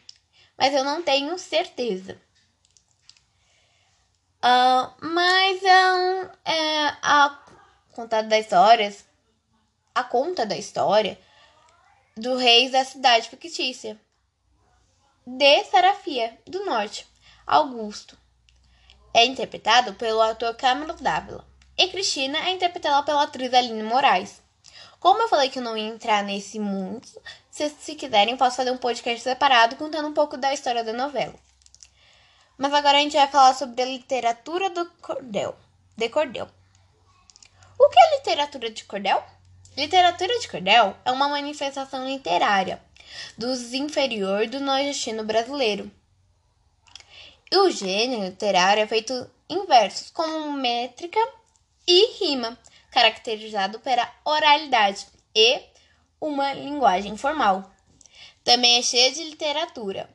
mas 0.56 0.72
eu 0.72 0.82
não 0.82 1.02
tenho 1.02 1.36
certeza. 1.38 2.18
Uh, 4.44 4.92
mas 5.00 5.62
é, 5.62 5.92
um, 5.94 6.28
é 6.44 6.88
a 7.00 7.40
contada 7.94 8.28
das 8.28 8.40
histórias 8.40 9.06
a 9.94 10.04
conta 10.04 10.44
da 10.44 10.54
história 10.56 11.18
do 12.14 12.36
rei 12.36 12.68
da 12.68 12.84
cidade 12.84 13.30
fictícia 13.30 13.98
de 15.26 15.64
Sarafia, 15.64 16.36
do 16.46 16.64
Norte, 16.64 17.06
Augusto. 17.46 18.18
É 19.14 19.24
interpretado 19.24 19.94
pelo 19.94 20.20
ator 20.20 20.54
Camilo 20.56 20.92
Dávila. 20.94 21.46
E 21.78 21.88
Cristina 21.88 22.38
é 22.40 22.50
interpretada 22.50 23.02
pela 23.04 23.22
atriz 23.22 23.54
Aline 23.54 23.82
Moraes. 23.82 24.42
Como 24.98 25.22
eu 25.22 25.28
falei 25.28 25.48
que 25.48 25.58
eu 25.58 25.62
não 25.62 25.76
ia 25.76 25.88
entrar 25.88 26.22
nesse 26.22 26.58
mundo, 26.58 27.06
se, 27.50 27.70
se 27.70 27.94
quiserem, 27.94 28.36
posso 28.36 28.56
fazer 28.56 28.72
um 28.72 28.76
podcast 28.76 29.22
separado 29.22 29.76
contando 29.76 30.08
um 30.08 30.14
pouco 30.14 30.36
da 30.36 30.52
história 30.52 30.82
da 30.82 30.92
novela. 30.92 31.34
Mas 32.56 32.72
agora 32.72 32.98
a 32.98 33.00
gente 33.00 33.16
vai 33.16 33.26
falar 33.28 33.54
sobre 33.54 33.82
a 33.82 33.86
literatura 33.86 34.70
do 34.70 34.86
cordel, 35.02 35.56
de 35.96 36.08
cordel. 36.08 36.48
O 37.78 37.88
que 37.88 37.98
é 37.98 38.16
literatura 38.16 38.70
de 38.70 38.84
cordel? 38.84 39.24
Literatura 39.76 40.38
de 40.38 40.48
cordel 40.48 40.96
é 41.04 41.10
uma 41.10 41.28
manifestação 41.28 42.06
literária 42.06 42.80
dos 43.36 43.74
inferior 43.74 44.46
do 44.46 44.60
nordestino 44.60 45.24
brasileiro. 45.24 45.90
E 47.50 47.56
o 47.56 47.70
gênero 47.70 48.24
literário 48.24 48.82
é 48.82 48.86
feito 48.86 49.30
em 49.48 49.66
versos, 49.66 50.10
como 50.10 50.52
métrica 50.52 51.20
e 51.86 52.18
rima, 52.18 52.58
caracterizado 52.90 53.80
pela 53.80 54.10
oralidade 54.24 55.06
e 55.34 55.60
uma 56.20 56.52
linguagem 56.54 57.16
formal. 57.16 57.70
Também 58.42 58.78
é 58.78 58.82
cheia 58.82 59.12
de 59.12 59.24
literatura 59.24 60.08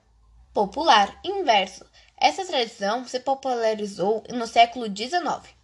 popular 0.54 1.20
em 1.24 1.44
verso. 1.44 1.86
Essa 2.20 2.46
tradição 2.46 3.08
se 3.08 3.20
popularizou 3.20 4.24
no 4.30 4.46
século 4.46 4.86
XIX 4.86 5.60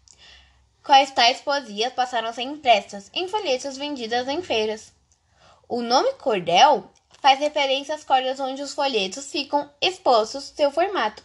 quais 0.85 1.09
tais 1.09 1.41
poesias 1.41 1.91
passaram 1.93 2.29
a 2.29 2.33
ser 2.33 2.43
impressas 2.43 3.09
em 3.11 3.27
folhetos 3.27 3.75
vendidas 3.75 4.27
em 4.27 4.41
feiras. 4.41 4.93
O 5.67 5.81
nome 5.81 6.13
cordel 6.13 6.89
faz 7.19 7.39
referência 7.39 7.95
às 7.95 8.03
cordas 8.03 8.39
onde 8.39 8.61
os 8.61 8.73
folhetos 8.73 9.31
ficam 9.31 9.69
expostos 9.81 10.53
seu 10.55 10.71
formato. 10.71 11.23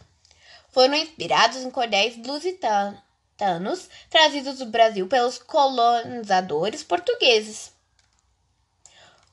Foram 0.71 0.95
inspirados 0.95 1.57
em 1.57 1.69
cordéis 1.69 2.17
lusitanos 2.25 3.87
trazidos 4.09 4.57
do 4.57 4.65
Brasil 4.65 5.07
pelos 5.07 5.37
colonizadores 5.37 6.83
portugueses. 6.83 7.71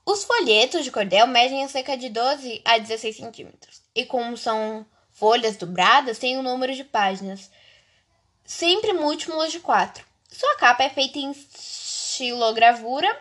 Os 0.04 0.24
folhetos 0.24 0.84
de 0.84 0.90
cordel 0.90 1.26
medem 1.26 1.66
cerca 1.68 1.96
de 1.96 2.10
12 2.10 2.60
a 2.64 2.78
16 2.78 3.16
centímetros 3.16 3.82
e, 3.94 4.04
como 4.04 4.36
são 4.36 4.86
folhas 5.18 5.56
dobradas, 5.56 6.18
têm 6.18 6.38
um 6.38 6.42
número 6.42 6.74
de 6.74 6.84
páginas, 6.84 7.50
sempre 8.44 8.92
múltiplos 8.92 9.50
de 9.50 9.60
4. 9.60 10.04
Sua 10.30 10.56
capa 10.56 10.84
é 10.84 10.90
feita 10.90 11.18
em 11.18 11.32
estilogravura 11.32 13.14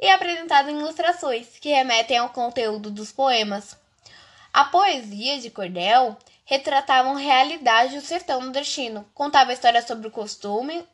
e 0.00 0.08
apresentada 0.10 0.70
em 0.70 0.78
ilustrações 0.78 1.46
que 1.60 1.70
remetem 1.70 2.18
ao 2.18 2.28
conteúdo 2.28 2.90
dos 2.90 3.10
poemas. 3.10 3.76
A 4.52 4.64
poesia 4.64 5.38
de 5.38 5.50
Cordel 5.50 6.16
retratava 6.44 7.10
a 7.10 7.16
realidade 7.16 7.94
do 7.94 8.00
sertão 8.00 8.40
nordestino, 8.40 9.06
contava 9.14 9.52
histórias 9.52 9.86
sobre 9.86 10.08
o 10.08 10.10
costume, 10.10 10.86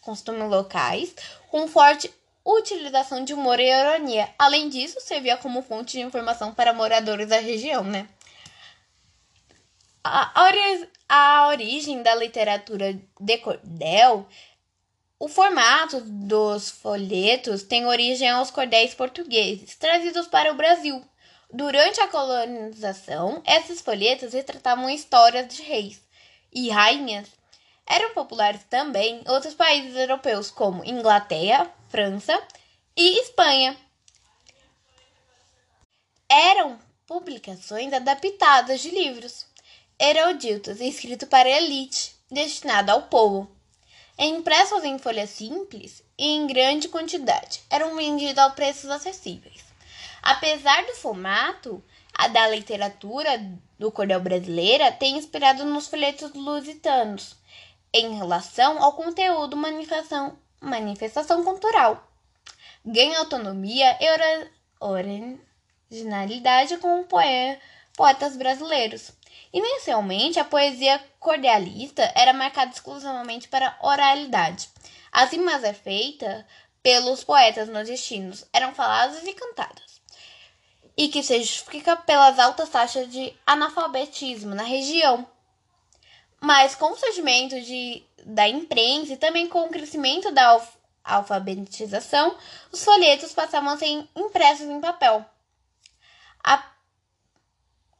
costumes 0.00 0.48
locais, 0.48 1.14
com 1.50 1.68
forte 1.68 2.12
utilização 2.44 3.24
de 3.24 3.34
humor 3.34 3.60
e 3.60 3.70
ironia. 3.70 4.28
Além 4.38 4.68
disso, 4.68 5.00
servia 5.00 5.36
como 5.36 5.62
fonte 5.62 5.92
de 5.92 6.00
informação 6.00 6.52
para 6.52 6.72
moradores 6.72 7.28
da 7.28 7.38
região, 7.38 7.84
né? 7.84 8.08
A, 10.04 10.44
ori 10.44 10.88
a 11.08 11.46
origem 11.48 12.02
da 12.02 12.14
literatura 12.14 12.98
de 13.20 13.38
Cordel 13.38 14.26
o 15.22 15.28
formato 15.28 16.00
dos 16.00 16.68
folhetos 16.68 17.62
tem 17.62 17.86
origem 17.86 18.28
aos 18.28 18.50
cordéis 18.50 18.92
portugueses, 18.92 19.76
trazidos 19.76 20.26
para 20.26 20.50
o 20.50 20.56
Brasil. 20.56 21.00
Durante 21.48 22.00
a 22.00 22.08
colonização, 22.08 23.40
esses 23.46 23.80
folhetos 23.80 24.32
retratavam 24.32 24.90
histórias 24.90 25.46
de 25.46 25.62
reis 25.62 26.02
e 26.52 26.70
rainhas. 26.70 27.28
Eram 27.86 28.12
populares 28.14 28.64
também 28.68 29.22
outros 29.28 29.54
países 29.54 29.94
europeus, 29.94 30.50
como 30.50 30.84
Inglaterra, 30.84 31.72
França 31.88 32.36
e 32.96 33.20
Espanha. 33.20 33.76
Eram 36.28 36.80
publicações 37.06 37.92
adaptadas 37.92 38.80
de 38.80 38.90
livros 38.90 39.46
eruditos 40.02 40.80
escritos 40.80 41.28
para 41.28 41.48
a 41.48 41.52
elite, 41.52 42.16
destinado 42.28 42.90
ao 42.90 43.02
povo 43.02 43.48
impressos 44.18 44.84
em 44.84 44.98
folha 44.98 45.26
simples 45.26 46.02
e 46.18 46.26
em 46.26 46.46
grande 46.46 46.88
quantidade. 46.88 47.62
Eram 47.70 47.96
vendidos 47.96 48.38
a 48.38 48.50
preços 48.50 48.90
acessíveis. 48.90 49.64
Apesar 50.22 50.84
do 50.86 50.94
formato, 50.94 51.82
a 52.14 52.28
da 52.28 52.48
literatura 52.48 53.40
do 53.78 53.90
cordel 53.90 54.20
brasileira 54.20 54.92
tem 54.92 55.16
inspirado 55.16 55.64
nos 55.64 55.88
folhetos 55.88 56.32
lusitanos 56.34 57.36
em 57.92 58.16
relação 58.16 58.82
ao 58.82 58.92
conteúdo 58.92 59.56
manifestação, 59.56 60.38
manifestação 60.60 61.44
cultural. 61.44 62.06
Ganha 62.84 63.18
autonomia 63.18 63.96
e 64.00 64.06
originalidade 65.90 66.76
com 66.78 67.04
poetas 67.04 68.36
brasileiros. 68.36 69.12
Inicialmente, 69.52 70.40
a 70.40 70.44
poesia 70.44 70.98
cordialista 71.20 72.10
era 72.14 72.32
marcada 72.32 72.72
exclusivamente 72.72 73.48
para 73.48 73.76
oralidade. 73.80 74.68
As 75.12 75.30
rimas 75.30 75.62
é 75.62 75.74
feita 75.74 76.46
pelos 76.82 77.22
poetas 77.22 77.68
nordestinos 77.68 78.44
eram 78.52 78.74
faladas 78.74 79.22
e 79.24 79.32
cantadas, 79.34 80.00
e 80.96 81.08
que 81.08 81.22
se 81.22 81.38
justifica 81.42 81.96
pelas 81.96 82.38
altas 82.38 82.68
taxas 82.70 83.10
de 83.10 83.32
analfabetismo 83.46 84.54
na 84.54 84.64
região. 84.64 85.26
Mas 86.40 86.74
com 86.74 86.90
o 86.92 86.96
surgimento 86.96 87.60
de, 87.60 88.02
da 88.24 88.48
imprensa 88.48 89.12
e 89.12 89.16
também 89.16 89.46
com 89.46 89.64
o 89.64 89.68
crescimento 89.68 90.32
da 90.32 90.46
alf 90.46 90.82
alfabetização, 91.04 92.36
os 92.70 92.84
folhetos 92.84 93.32
passavam 93.32 93.70
a 93.70 93.76
ser 93.76 94.08
impressos 94.14 94.66
em 94.66 94.80
papel. 94.80 95.26
A 96.44 96.71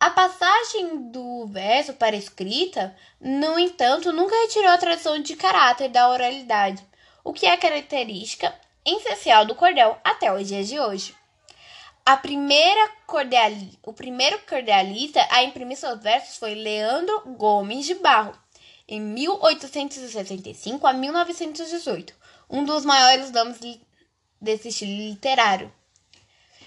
a 0.03 0.11
passagem 0.11 1.13
do 1.13 1.47
verso 1.47 1.93
para 1.93 2.17
a 2.17 2.19
escrita, 2.19 2.93
no 3.21 3.57
entanto, 3.57 4.13
nunca 4.13 4.35
retirou 4.35 4.71
a 4.71 4.77
tradição 4.77 5.23
de 5.23 5.37
caráter 5.37 5.89
da 5.91 6.09
oralidade, 6.09 6.85
o 7.23 7.33
que 7.33 7.47
é 7.47 7.57
característica 7.57 8.53
essencial 8.85 9.45
do 9.45 9.55
cordel 9.55 9.97
até 10.03 10.33
os 10.33 10.49
dias 10.49 10.67
de 10.67 10.81
hoje. 10.81 11.15
A 12.05 12.17
primeira. 12.17 12.91
O 13.85 13.93
primeiro 13.93 14.41
cordialista 14.41 15.25
a 15.31 15.45
imprimir 15.45 15.77
seus 15.77 16.03
versos 16.03 16.37
foi 16.37 16.55
Leandro 16.55 17.23
Gomes 17.37 17.87
de 17.87 17.95
Barro, 17.95 18.37
em 18.89 19.01
1865 19.01 20.85
a 20.85 20.93
1918, 20.93 22.13
um 22.51 22.65
dos 22.65 22.85
maiores 22.85 23.31
nomes 23.31 23.61
desse 24.41 24.69
estilo 24.69 24.97
literário. 24.97 25.73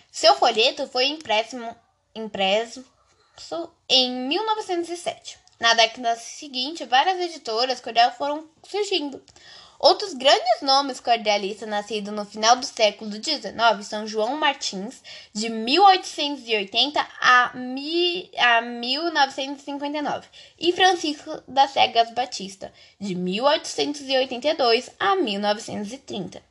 Seu 0.09 0.35
folheto 0.35 0.87
foi 0.87 1.07
impresso, 1.07 1.57
impresso 2.15 2.85
em 3.89 4.27
1907. 4.27 5.37
Na 5.59 5.73
década 5.73 6.15
seguinte, 6.15 6.85
várias 6.85 7.19
editoras 7.19 7.79
cordial 7.79 8.11
foram 8.11 8.45
surgindo. 8.67 9.21
Outros 9.79 10.13
grandes 10.13 10.61
nomes 10.61 10.99
cordialistas 10.99 11.67
nascidos 11.67 12.13
no 12.13 12.25
final 12.25 12.55
do 12.55 12.65
século 12.65 13.11
XIX 13.11 13.53
são 13.85 14.07
João 14.07 14.37
Martins, 14.37 15.01
de 15.33 15.49
1880 15.49 17.07
a, 17.19 17.51
mi, 17.55 18.31
a 18.37 18.61
1959, 18.61 20.27
e 20.57 20.71
Francisco 20.71 21.41
das 21.47 21.71
Cegas 21.71 22.11
Batista, 22.11 22.73
de 22.99 23.15
1882 23.15 24.89
a 24.97 25.15
1930. 25.17 26.41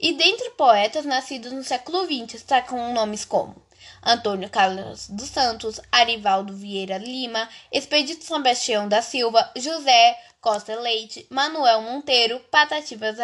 E 0.00 0.12
dentre 0.14 0.50
poetas 0.50 1.04
nascidos 1.04 1.52
no 1.52 1.64
século 1.64 2.04
XX, 2.04 2.34
está 2.34 2.62
com 2.62 2.92
nomes 2.92 3.24
como 3.24 3.67
Antônio 4.02 4.48
Carlos 4.48 5.08
dos 5.08 5.28
Santos, 5.28 5.80
Arivaldo 5.90 6.54
Vieira 6.54 6.98
Lima, 6.98 7.48
Expedito 7.72 8.24
Sebastião 8.24 8.88
da 8.88 9.02
Silva, 9.02 9.50
José 9.56 10.18
Costa 10.40 10.74
Leite, 10.80 11.26
Manuel 11.30 11.82
Monteiro, 11.82 12.40
Patativas 12.50 13.18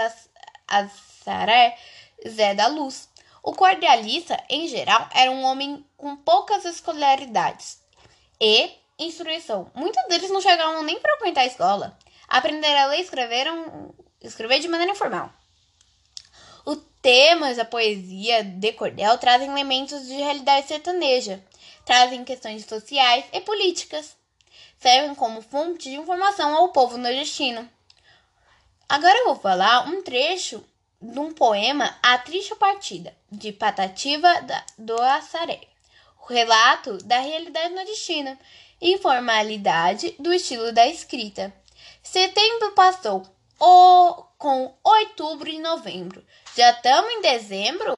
Assaré, 0.66 1.76
Zé 2.28 2.54
da 2.54 2.66
Luz. 2.66 3.08
O 3.42 3.52
cordialista, 3.52 4.42
em 4.48 4.66
geral, 4.66 5.08
era 5.14 5.30
um 5.30 5.42
homem 5.44 5.84
com 5.96 6.16
poucas 6.16 6.64
escolaridades 6.64 7.78
e 8.40 8.70
instrução. 8.98 9.70
Muitos 9.74 10.02
deles 10.08 10.30
não 10.30 10.40
chegavam 10.40 10.82
nem 10.82 10.98
para 10.98 11.16
frequentar 11.16 11.42
a 11.42 11.46
escola. 11.46 11.98
Aprenderam 12.26 12.80
a 12.80 12.86
ler 12.86 12.98
e 12.98 13.02
escreveram, 13.02 13.94
escrever 14.22 14.60
de 14.60 14.68
maneira 14.68 14.92
informal. 14.92 15.30
Os 16.64 16.78
temas 17.02 17.56
da 17.56 17.64
poesia 17.64 18.42
de 18.42 18.72
cordel 18.72 19.18
trazem 19.18 19.50
elementos 19.50 20.06
de 20.06 20.14
realidade 20.14 20.66
sertaneja, 20.66 21.44
trazem 21.84 22.24
questões 22.24 22.64
sociais 22.64 23.24
e 23.32 23.40
políticas, 23.40 24.16
servem 24.78 25.14
como 25.14 25.42
fonte 25.42 25.90
de 25.90 25.96
informação 25.96 26.54
ao 26.54 26.72
povo 26.72 26.96
nordestino. 26.96 27.68
Agora 28.88 29.18
eu 29.18 29.26
vou 29.26 29.36
falar 29.36 29.86
um 29.88 30.02
trecho 30.02 30.64
de 31.00 31.18
um 31.18 31.32
poema 31.32 31.98
A 32.02 32.16
Triste 32.18 32.54
Partida, 32.54 33.14
de 33.30 33.52
Patativa 33.52 34.28
do 34.78 35.00
Assaré. 35.02 35.60
O 36.22 36.32
relato 36.32 36.96
da 37.04 37.18
realidade 37.18 37.74
nordestina, 37.74 38.38
informalidade 38.80 40.14
do 40.18 40.32
estilo 40.32 40.72
da 40.72 40.86
escrita. 40.86 41.52
Setembro 42.02 42.72
passou, 42.72 43.26
o, 43.58 44.24
com 44.38 44.74
outubro 44.82 45.48
e 45.48 45.58
novembro. 45.58 46.24
Já 46.56 46.70
estamos 46.70 47.10
em 47.12 47.20
dezembro? 47.20 47.96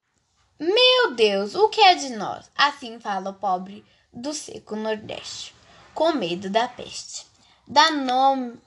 Meu 0.58 1.14
Deus, 1.14 1.54
o 1.54 1.68
que 1.68 1.80
é 1.80 1.94
de 1.94 2.10
nós? 2.10 2.50
Assim 2.56 2.98
fala 2.98 3.30
o 3.30 3.34
pobre 3.34 3.84
do 4.12 4.32
seco 4.32 4.74
Nordeste, 4.74 5.54
com 5.92 6.12
medo 6.12 6.48
da 6.48 6.66
peste, 6.66 7.26
da 7.66 7.90
nome, 7.90 8.58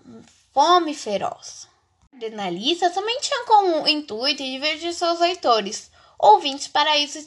fome 0.53 0.93
feroz. 0.93 1.67
Jornalista 2.21 2.93
somente 2.93 3.29
tinha 3.29 3.45
como 3.45 3.87
intuito 3.87 4.43
divertir 4.43 4.93
seus 4.93 5.19
leitores. 5.19 5.89
Ouvintes 6.17 6.67
para 6.67 6.97
isso 6.97 7.17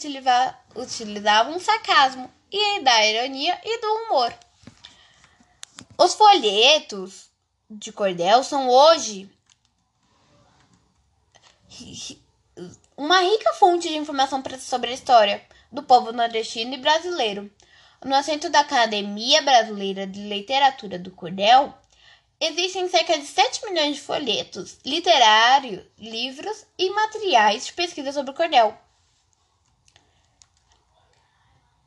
utilizavam 0.76 1.56
o 1.56 1.60
sarcasmo 1.60 2.30
e 2.50 2.80
da 2.80 3.06
ironia 3.06 3.58
e 3.64 3.80
do 3.80 3.86
humor. 3.86 4.32
Os 5.96 6.14
folhetos 6.14 7.30
de 7.70 7.90
cordel 7.90 8.44
são 8.44 8.68
hoje 8.68 9.30
uma 12.96 13.20
rica 13.20 13.54
fonte 13.54 13.88
de 13.88 13.96
informação 13.96 14.42
sobre 14.58 14.90
a 14.90 14.94
história 14.94 15.42
do 15.70 15.82
povo 15.82 16.12
nordestino 16.12 16.74
e 16.74 16.78
brasileiro. 16.78 17.50
No 18.04 18.20
centro 18.22 18.50
da 18.50 18.60
Academia 18.60 19.42
Brasileira 19.42 20.06
de 20.06 20.20
Literatura 20.20 20.98
do 20.98 21.10
Cordel, 21.10 21.72
existem 22.40 22.88
cerca 22.88 23.16
de 23.16 23.24
7 23.24 23.64
milhões 23.64 23.96
de 23.96 24.02
folhetos 24.02 24.78
literários, 24.84 25.84
livros 25.96 26.66
e 26.76 26.90
materiais 26.90 27.66
de 27.66 27.72
pesquisa 27.72 28.12
sobre 28.12 28.32
o 28.32 28.34
cordel. 28.34 28.76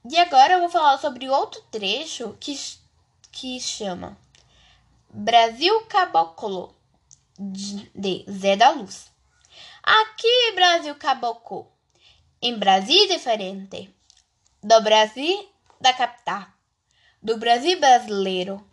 E 0.09 0.17
agora 0.17 0.53
eu 0.53 0.59
vou 0.61 0.69
falar 0.69 0.97
sobre 0.99 1.27
outro 1.27 1.61
trecho 1.71 2.37
que, 2.39 2.57
que 3.31 3.59
chama 3.59 4.17
Brasil 5.09 5.81
Caboclo, 5.87 6.73
de 7.37 8.25
Zé 8.29 8.55
da 8.55 8.69
Luz. 8.69 9.14
Aqui, 9.87 10.51
Brasil 10.55 10.95
Caboclo, 10.95 11.71
em 12.41 12.57
Brasil 12.57 13.07
diferente, 13.07 13.87
do 14.63 14.81
Brasil 14.81 15.47
da 15.79 15.93
capital, 15.93 16.47
do 17.21 17.37
Brasil 17.37 17.79
brasileiro, 17.79 18.67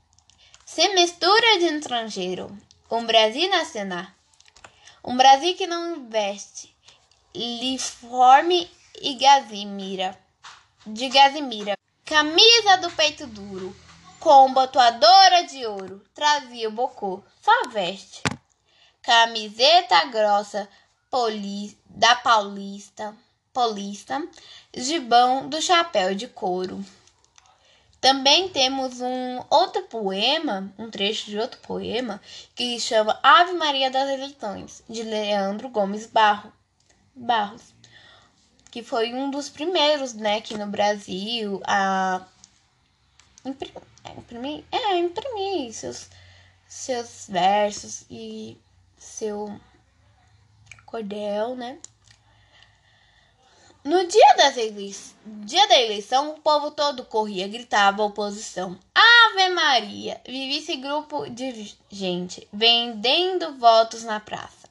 sem 0.64 0.94
mistura 0.94 1.58
de 1.58 1.66
estrangeiro, 1.66 2.56
um 2.90 3.04
Brasil 3.04 3.46
nacional, 3.50 4.06
um 5.04 5.14
Brasil 5.14 5.54
que 5.54 5.66
não 5.66 5.96
investe, 5.96 6.74
liforme 7.34 8.70
e 8.98 9.12
gazimira, 9.16 10.18
de 10.86 11.10
gazimira, 11.10 11.76
camisa 12.06 12.78
do 12.78 12.90
peito 12.90 13.26
duro, 13.26 13.76
com 14.18 14.54
botoadora 14.54 15.44
de 15.44 15.66
ouro, 15.66 16.02
trazia 16.14 16.70
o 16.70 16.72
bocô, 16.72 17.22
só 17.42 17.68
veste, 17.68 18.22
camiseta 19.02 20.06
grossa, 20.06 20.66
poli, 21.12 21.76
da 21.84 22.16
paulista, 22.16 23.14
paulista, 23.52 24.26
gibão 24.74 25.46
do 25.46 25.60
chapéu 25.60 26.14
de 26.14 26.26
couro. 26.26 26.82
Também 28.00 28.48
temos 28.48 29.02
um 29.02 29.44
outro 29.50 29.82
poema, 29.82 30.72
um 30.78 30.90
trecho 30.90 31.26
de 31.26 31.38
outro 31.38 31.60
poema, 31.60 32.18
que 32.54 32.80
chama 32.80 33.20
Ave 33.22 33.52
Maria 33.52 33.90
das 33.90 34.08
Eleições, 34.08 34.82
de 34.88 35.02
Leandro 35.02 35.68
Gomes 35.68 36.06
Barro, 36.06 36.50
Barros, 37.14 37.74
que 38.70 38.82
foi 38.82 39.12
um 39.12 39.30
dos 39.30 39.50
primeiros, 39.50 40.14
né, 40.14 40.38
aqui 40.38 40.56
no 40.56 40.66
Brasil 40.66 41.60
a 41.66 42.26
imprimir, 43.44 43.82
imprimir, 44.16 44.64
é, 44.72 44.96
imprimir 44.96 45.74
seus, 45.74 46.08
seus 46.66 47.26
versos 47.28 48.06
e 48.10 48.56
seu 48.96 49.60
cordel, 50.92 51.56
né? 51.56 51.78
No 53.82 54.06
dia, 54.06 54.34
das 54.36 54.56
eleições, 54.58 55.16
dia 55.24 55.66
da 55.66 55.80
eleição, 55.80 56.32
o 56.32 56.40
povo 56.40 56.70
todo 56.70 57.04
corria, 57.04 57.48
gritava 57.48 58.02
oposição. 58.04 58.78
Ave 58.94 59.48
Maria! 59.48 60.20
Vivia 60.24 60.58
esse 60.58 60.76
grupo 60.76 61.28
de 61.30 61.74
gente 61.90 62.46
vendendo 62.52 63.58
votos 63.58 64.04
na 64.04 64.20
praça. 64.20 64.68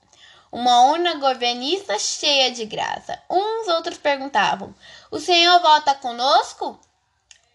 Uma 0.51 0.91
urna 0.91 1.15
governista 1.15 1.97
cheia 1.97 2.51
de 2.51 2.65
graça. 2.65 3.19
Uns 3.29 3.67
outros 3.67 3.97
perguntavam: 3.97 4.75
O 5.09 5.19
senhor 5.19 5.59
vota 5.59 5.95
conosco? 5.95 6.79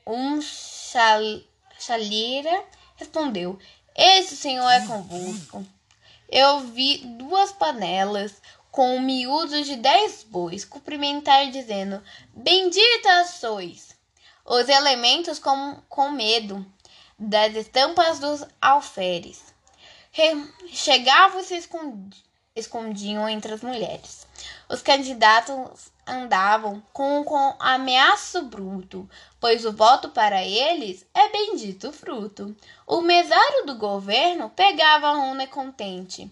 Um 0.07 0.41
chal, 0.43 1.21
chaleira 1.79 2.65
respondeu: 2.97 3.59
Esse 3.95 4.37
senhor 4.37 4.69
é 4.69 4.87
convosco. 4.87 5.65
Eu 6.29 6.61
vi 6.61 6.99
duas 7.19 7.53
panelas, 7.53 8.43
com 8.77 9.01
miúdos 9.01 9.67
de 9.67 9.77
dez 9.77 10.23
bois, 10.23 10.63
cumprimentar 10.63 11.51
dizendo: 11.51 12.03
Benditas 12.35 13.31
sois! 13.31 13.97
Os 14.45 14.69
elementos 14.69 15.39
com, 15.39 15.81
com 15.89 16.11
medo 16.11 16.65
das 17.19 17.55
estampas 17.55 18.19
dos 18.19 18.45
alferes. 18.61 19.43
Chegavam 20.71 21.41
e 21.41 21.45
se 21.45 21.67
escondiam 22.55 23.27
entre 23.27 23.55
as 23.55 23.63
mulheres. 23.63 24.27
Os 24.69 24.83
candidatos 24.83 25.91
andavam 26.07 26.83
com, 26.93 27.25
com 27.25 27.57
ameaço 27.59 28.43
bruto, 28.43 29.09
pois 29.41 29.65
o 29.65 29.73
voto 29.73 30.11
para 30.11 30.45
eles 30.45 31.07
é 31.15 31.31
bendito 31.31 31.93
fruto. 31.93 32.55
O 32.87 33.01
mesário 33.01 33.65
do 33.65 33.77
governo 33.77 34.51
pegava 34.51 35.09
a 35.09 35.15
runa 35.15 35.47
contente 35.47 36.31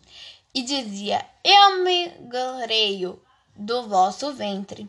e 0.55 0.63
dizia: 0.63 1.25
Eu 1.43 1.83
me 1.83 2.09
gloreio 2.29 3.21
do 3.57 3.89
vosso 3.89 4.33
ventre. 4.33 4.89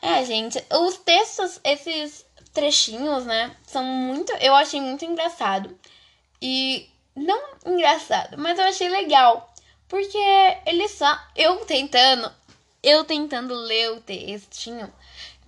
É, 0.00 0.24
gente, 0.24 0.62
os 0.72 0.96
textos, 0.98 1.60
esses 1.62 2.24
trechinhos, 2.52 3.26
né, 3.26 3.54
são 3.66 3.84
muito. 3.84 4.32
Eu 4.34 4.54
achei 4.54 4.80
muito 4.80 5.04
engraçado. 5.04 5.78
E 6.40 6.88
não 7.14 7.40
engraçado, 7.64 8.38
mas 8.38 8.58
eu 8.58 8.64
achei 8.64 8.88
legal. 8.88 9.52
Porque 9.88 10.18
eles 10.66 10.92
só. 10.92 11.18
Eu 11.34 11.64
tentando. 11.64 12.32
Eu 12.82 13.04
tentando 13.04 13.54
ler 13.54 13.92
o 13.92 14.00
textinho. 14.00 14.92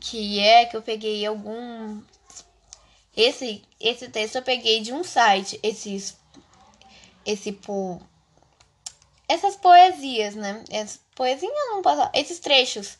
Que 0.00 0.38
é 0.40 0.66
que 0.66 0.76
eu 0.76 0.82
peguei 0.82 1.26
algum. 1.26 2.00
Esse, 3.16 3.62
esse 3.80 4.08
texto 4.08 4.36
eu 4.36 4.42
peguei 4.42 4.80
de 4.80 4.92
um 4.92 5.02
site. 5.02 5.58
Esses. 5.62 6.16
Esse 7.26 7.52
por 7.52 8.00
essas 9.28 9.56
poesias, 9.56 10.34
né? 10.34 10.64
Essas 10.70 11.00
poesias 11.14 11.52
não 11.68 11.82
posso 11.82 12.08
esses 12.14 12.38
trechos 12.38 12.98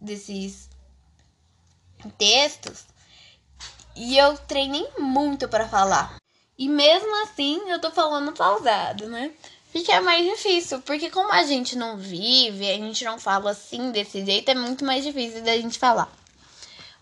desses 0.00 0.68
textos 2.16 2.84
e 3.96 4.16
eu 4.16 4.36
treinei 4.38 4.86
muito 4.98 5.48
para 5.48 5.68
falar. 5.68 6.16
E 6.56 6.68
mesmo 6.68 7.22
assim 7.24 7.60
eu 7.68 7.80
tô 7.80 7.90
falando 7.90 8.32
pausado, 8.32 9.08
né? 9.08 9.32
Fica 9.72 9.94
é 9.94 10.00
mais 10.00 10.24
difícil, 10.24 10.80
porque 10.82 11.10
como 11.10 11.32
a 11.32 11.42
gente 11.42 11.76
não 11.76 11.96
vive, 11.96 12.70
a 12.70 12.76
gente 12.76 13.04
não 13.04 13.18
fala 13.18 13.50
assim 13.50 13.90
desse 13.90 14.24
jeito, 14.24 14.48
é 14.48 14.54
muito 14.54 14.84
mais 14.84 15.02
difícil 15.02 15.42
da 15.42 15.56
gente 15.56 15.80
falar. 15.80 16.08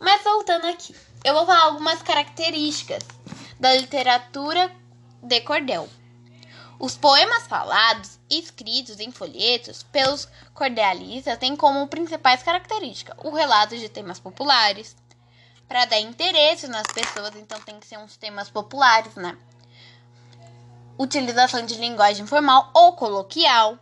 Mas 0.01 0.25
voltando 0.25 0.65
aqui, 0.65 0.97
eu 1.23 1.35
vou 1.35 1.45
falar 1.45 1.65
algumas 1.65 2.03
características 2.03 3.03
da 3.61 3.75
literatura 3.75 4.75
de 5.23 5.41
cordel. 5.43 5.87
Os 6.85 6.97
poemas 6.97 7.47
falados 7.47 8.18
e 8.29 8.40
escritos 8.40 8.99
em 8.99 9.12
folhetos 9.12 9.85
pelos 9.85 10.27
cordealistas 10.53 11.38
têm 11.38 11.55
como 11.55 11.87
principais 11.87 12.42
características 12.42 13.14
o 13.23 13.31
relato 13.31 13.79
de 13.79 13.88
temas 13.88 14.18
populares, 14.18 14.97
para 15.68 15.85
dar 15.85 16.01
interesse 16.01 16.66
nas 16.66 16.88
pessoas, 16.88 17.37
então 17.37 17.61
tem 17.61 17.79
que 17.79 17.87
ser 17.87 17.99
uns 17.99 18.16
temas 18.16 18.51
populares, 18.51 19.14
né? 19.14 19.38
Utilização 20.99 21.64
de 21.64 21.77
linguagem 21.77 22.27
formal 22.27 22.68
ou 22.75 22.95
coloquial, 22.95 23.79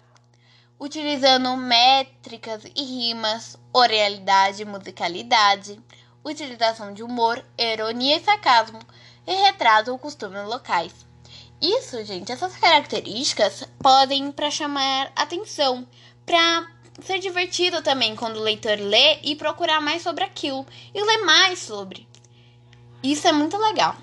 utilizando 0.78 1.56
métricas 1.56 2.64
e 2.76 2.84
rimas, 2.84 3.56
oralidade 3.72 4.60
e 4.60 4.66
musicalidade, 4.66 5.80
utilização 6.22 6.92
de 6.92 7.02
humor, 7.02 7.42
ironia 7.56 8.18
e 8.18 8.22
sarcasmo, 8.22 8.78
e 9.26 9.34
retrato 9.36 9.90
ou 9.90 9.98
costumes 9.98 10.44
locais. 10.44 11.09
Isso, 11.60 12.02
gente, 12.04 12.32
essas 12.32 12.56
características 12.56 13.64
podem 13.82 14.32
para 14.32 14.50
chamar 14.50 15.12
atenção, 15.14 15.86
para 16.24 16.66
ser 17.02 17.18
divertido 17.18 17.82
também 17.82 18.16
quando 18.16 18.36
o 18.36 18.42
leitor 18.42 18.78
lê 18.78 19.20
e 19.22 19.36
procurar 19.36 19.80
mais 19.80 20.02
sobre 20.02 20.24
aquilo 20.24 20.66
e 20.94 21.02
ler 21.02 21.18
mais 21.18 21.58
sobre. 21.58 22.08
Isso 23.02 23.28
é 23.28 23.32
muito 23.32 23.56
legal. 23.58 23.96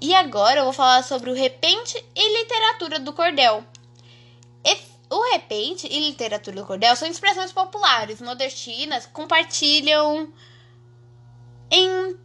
E 0.00 0.14
agora 0.14 0.60
eu 0.60 0.64
vou 0.64 0.72
falar 0.72 1.02
sobre 1.02 1.30
o 1.30 1.34
repente 1.34 2.02
e 2.14 2.38
literatura 2.38 2.98
do 2.98 3.12
cordel. 3.12 3.64
o 5.10 5.32
repente 5.32 5.86
e 5.90 5.98
literatura 6.10 6.56
do 6.56 6.66
cordel 6.66 6.94
são 6.96 7.08
expressões 7.08 7.52
populares, 7.52 8.20
nordestinas, 8.20 9.06
compartilham 9.06 10.32
em, 11.70 12.16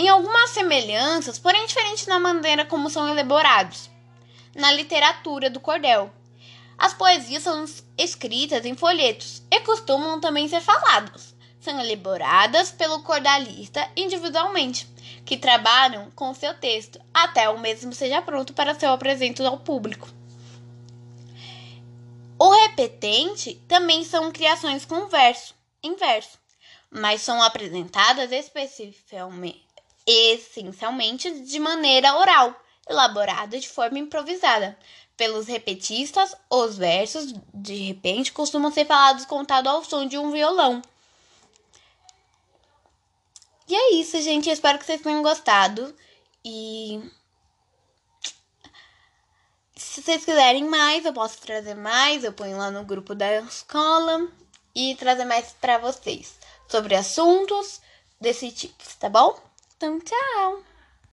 em 0.00 0.08
algumas 0.08 0.48
semelhanças, 0.48 1.38
porém 1.38 1.66
diferentes 1.66 2.06
na 2.06 2.18
maneira 2.18 2.64
como 2.64 2.88
são 2.88 3.06
elaborados 3.06 3.90
na 4.54 4.72
literatura 4.72 5.50
do 5.50 5.60
cordel. 5.60 6.10
As 6.78 6.94
poesias 6.94 7.42
são 7.42 7.66
escritas 7.98 8.64
em 8.64 8.74
folhetos 8.74 9.42
e 9.50 9.60
costumam 9.60 10.18
também 10.18 10.48
ser 10.48 10.62
faladas. 10.62 11.36
São 11.60 11.78
elaboradas 11.78 12.70
pelo 12.70 13.02
cordalista 13.02 13.86
individualmente, 13.94 14.88
que 15.26 15.36
trabalham 15.36 16.10
com 16.12 16.32
seu 16.32 16.54
texto 16.54 16.98
até 17.12 17.50
o 17.50 17.60
mesmo 17.60 17.92
seja 17.92 18.22
pronto 18.22 18.54
para 18.54 18.74
seu 18.74 18.90
apresento 18.92 19.46
ao 19.46 19.58
público. 19.58 20.08
O 22.38 22.50
repetente 22.62 23.56
também 23.68 24.02
são 24.02 24.32
criações 24.32 24.86
com 24.86 25.08
verso, 25.08 25.54
em 25.82 25.94
verso, 25.94 26.38
mas 26.90 27.20
são 27.20 27.42
apresentadas 27.42 28.32
essencialmente 30.06 31.30
de 31.42 31.58
maneira 31.58 32.16
oral, 32.16 32.54
elaborada 32.88 33.58
de 33.58 33.68
forma 33.68 33.98
improvisada. 33.98 34.78
Pelos 35.16 35.46
repetistas, 35.46 36.34
os 36.48 36.78
versos, 36.78 37.34
de 37.52 37.74
repente, 37.74 38.32
costumam 38.32 38.72
ser 38.72 38.86
falados 38.86 39.26
contados 39.26 39.70
ao 39.70 39.84
som 39.84 40.06
de 40.06 40.16
um 40.16 40.30
violão. 40.30 40.80
E 43.68 43.74
é 43.74 43.94
isso, 43.94 44.20
gente. 44.20 44.48
Eu 44.48 44.52
espero 44.54 44.78
que 44.78 44.84
vocês 44.84 45.00
tenham 45.00 45.22
gostado. 45.22 45.94
E 46.44 47.00
se 49.76 50.02
vocês 50.02 50.24
quiserem 50.24 50.64
mais, 50.64 51.04
eu 51.04 51.12
posso 51.12 51.38
trazer 51.40 51.74
mais. 51.74 52.24
Eu 52.24 52.32
ponho 52.32 52.56
lá 52.56 52.70
no 52.70 52.84
grupo 52.84 53.14
da 53.14 53.40
escola 53.42 54.26
e 54.74 54.94
trazer 54.96 55.24
mais 55.24 55.52
para 55.60 55.78
vocês 55.78 56.38
sobre 56.68 56.94
assuntos 56.94 57.80
desse 58.20 58.50
tipo, 58.50 58.82
tá 58.98 59.08
bom? 59.08 59.49
Então, 59.82 59.98
tchau! 59.98 60.69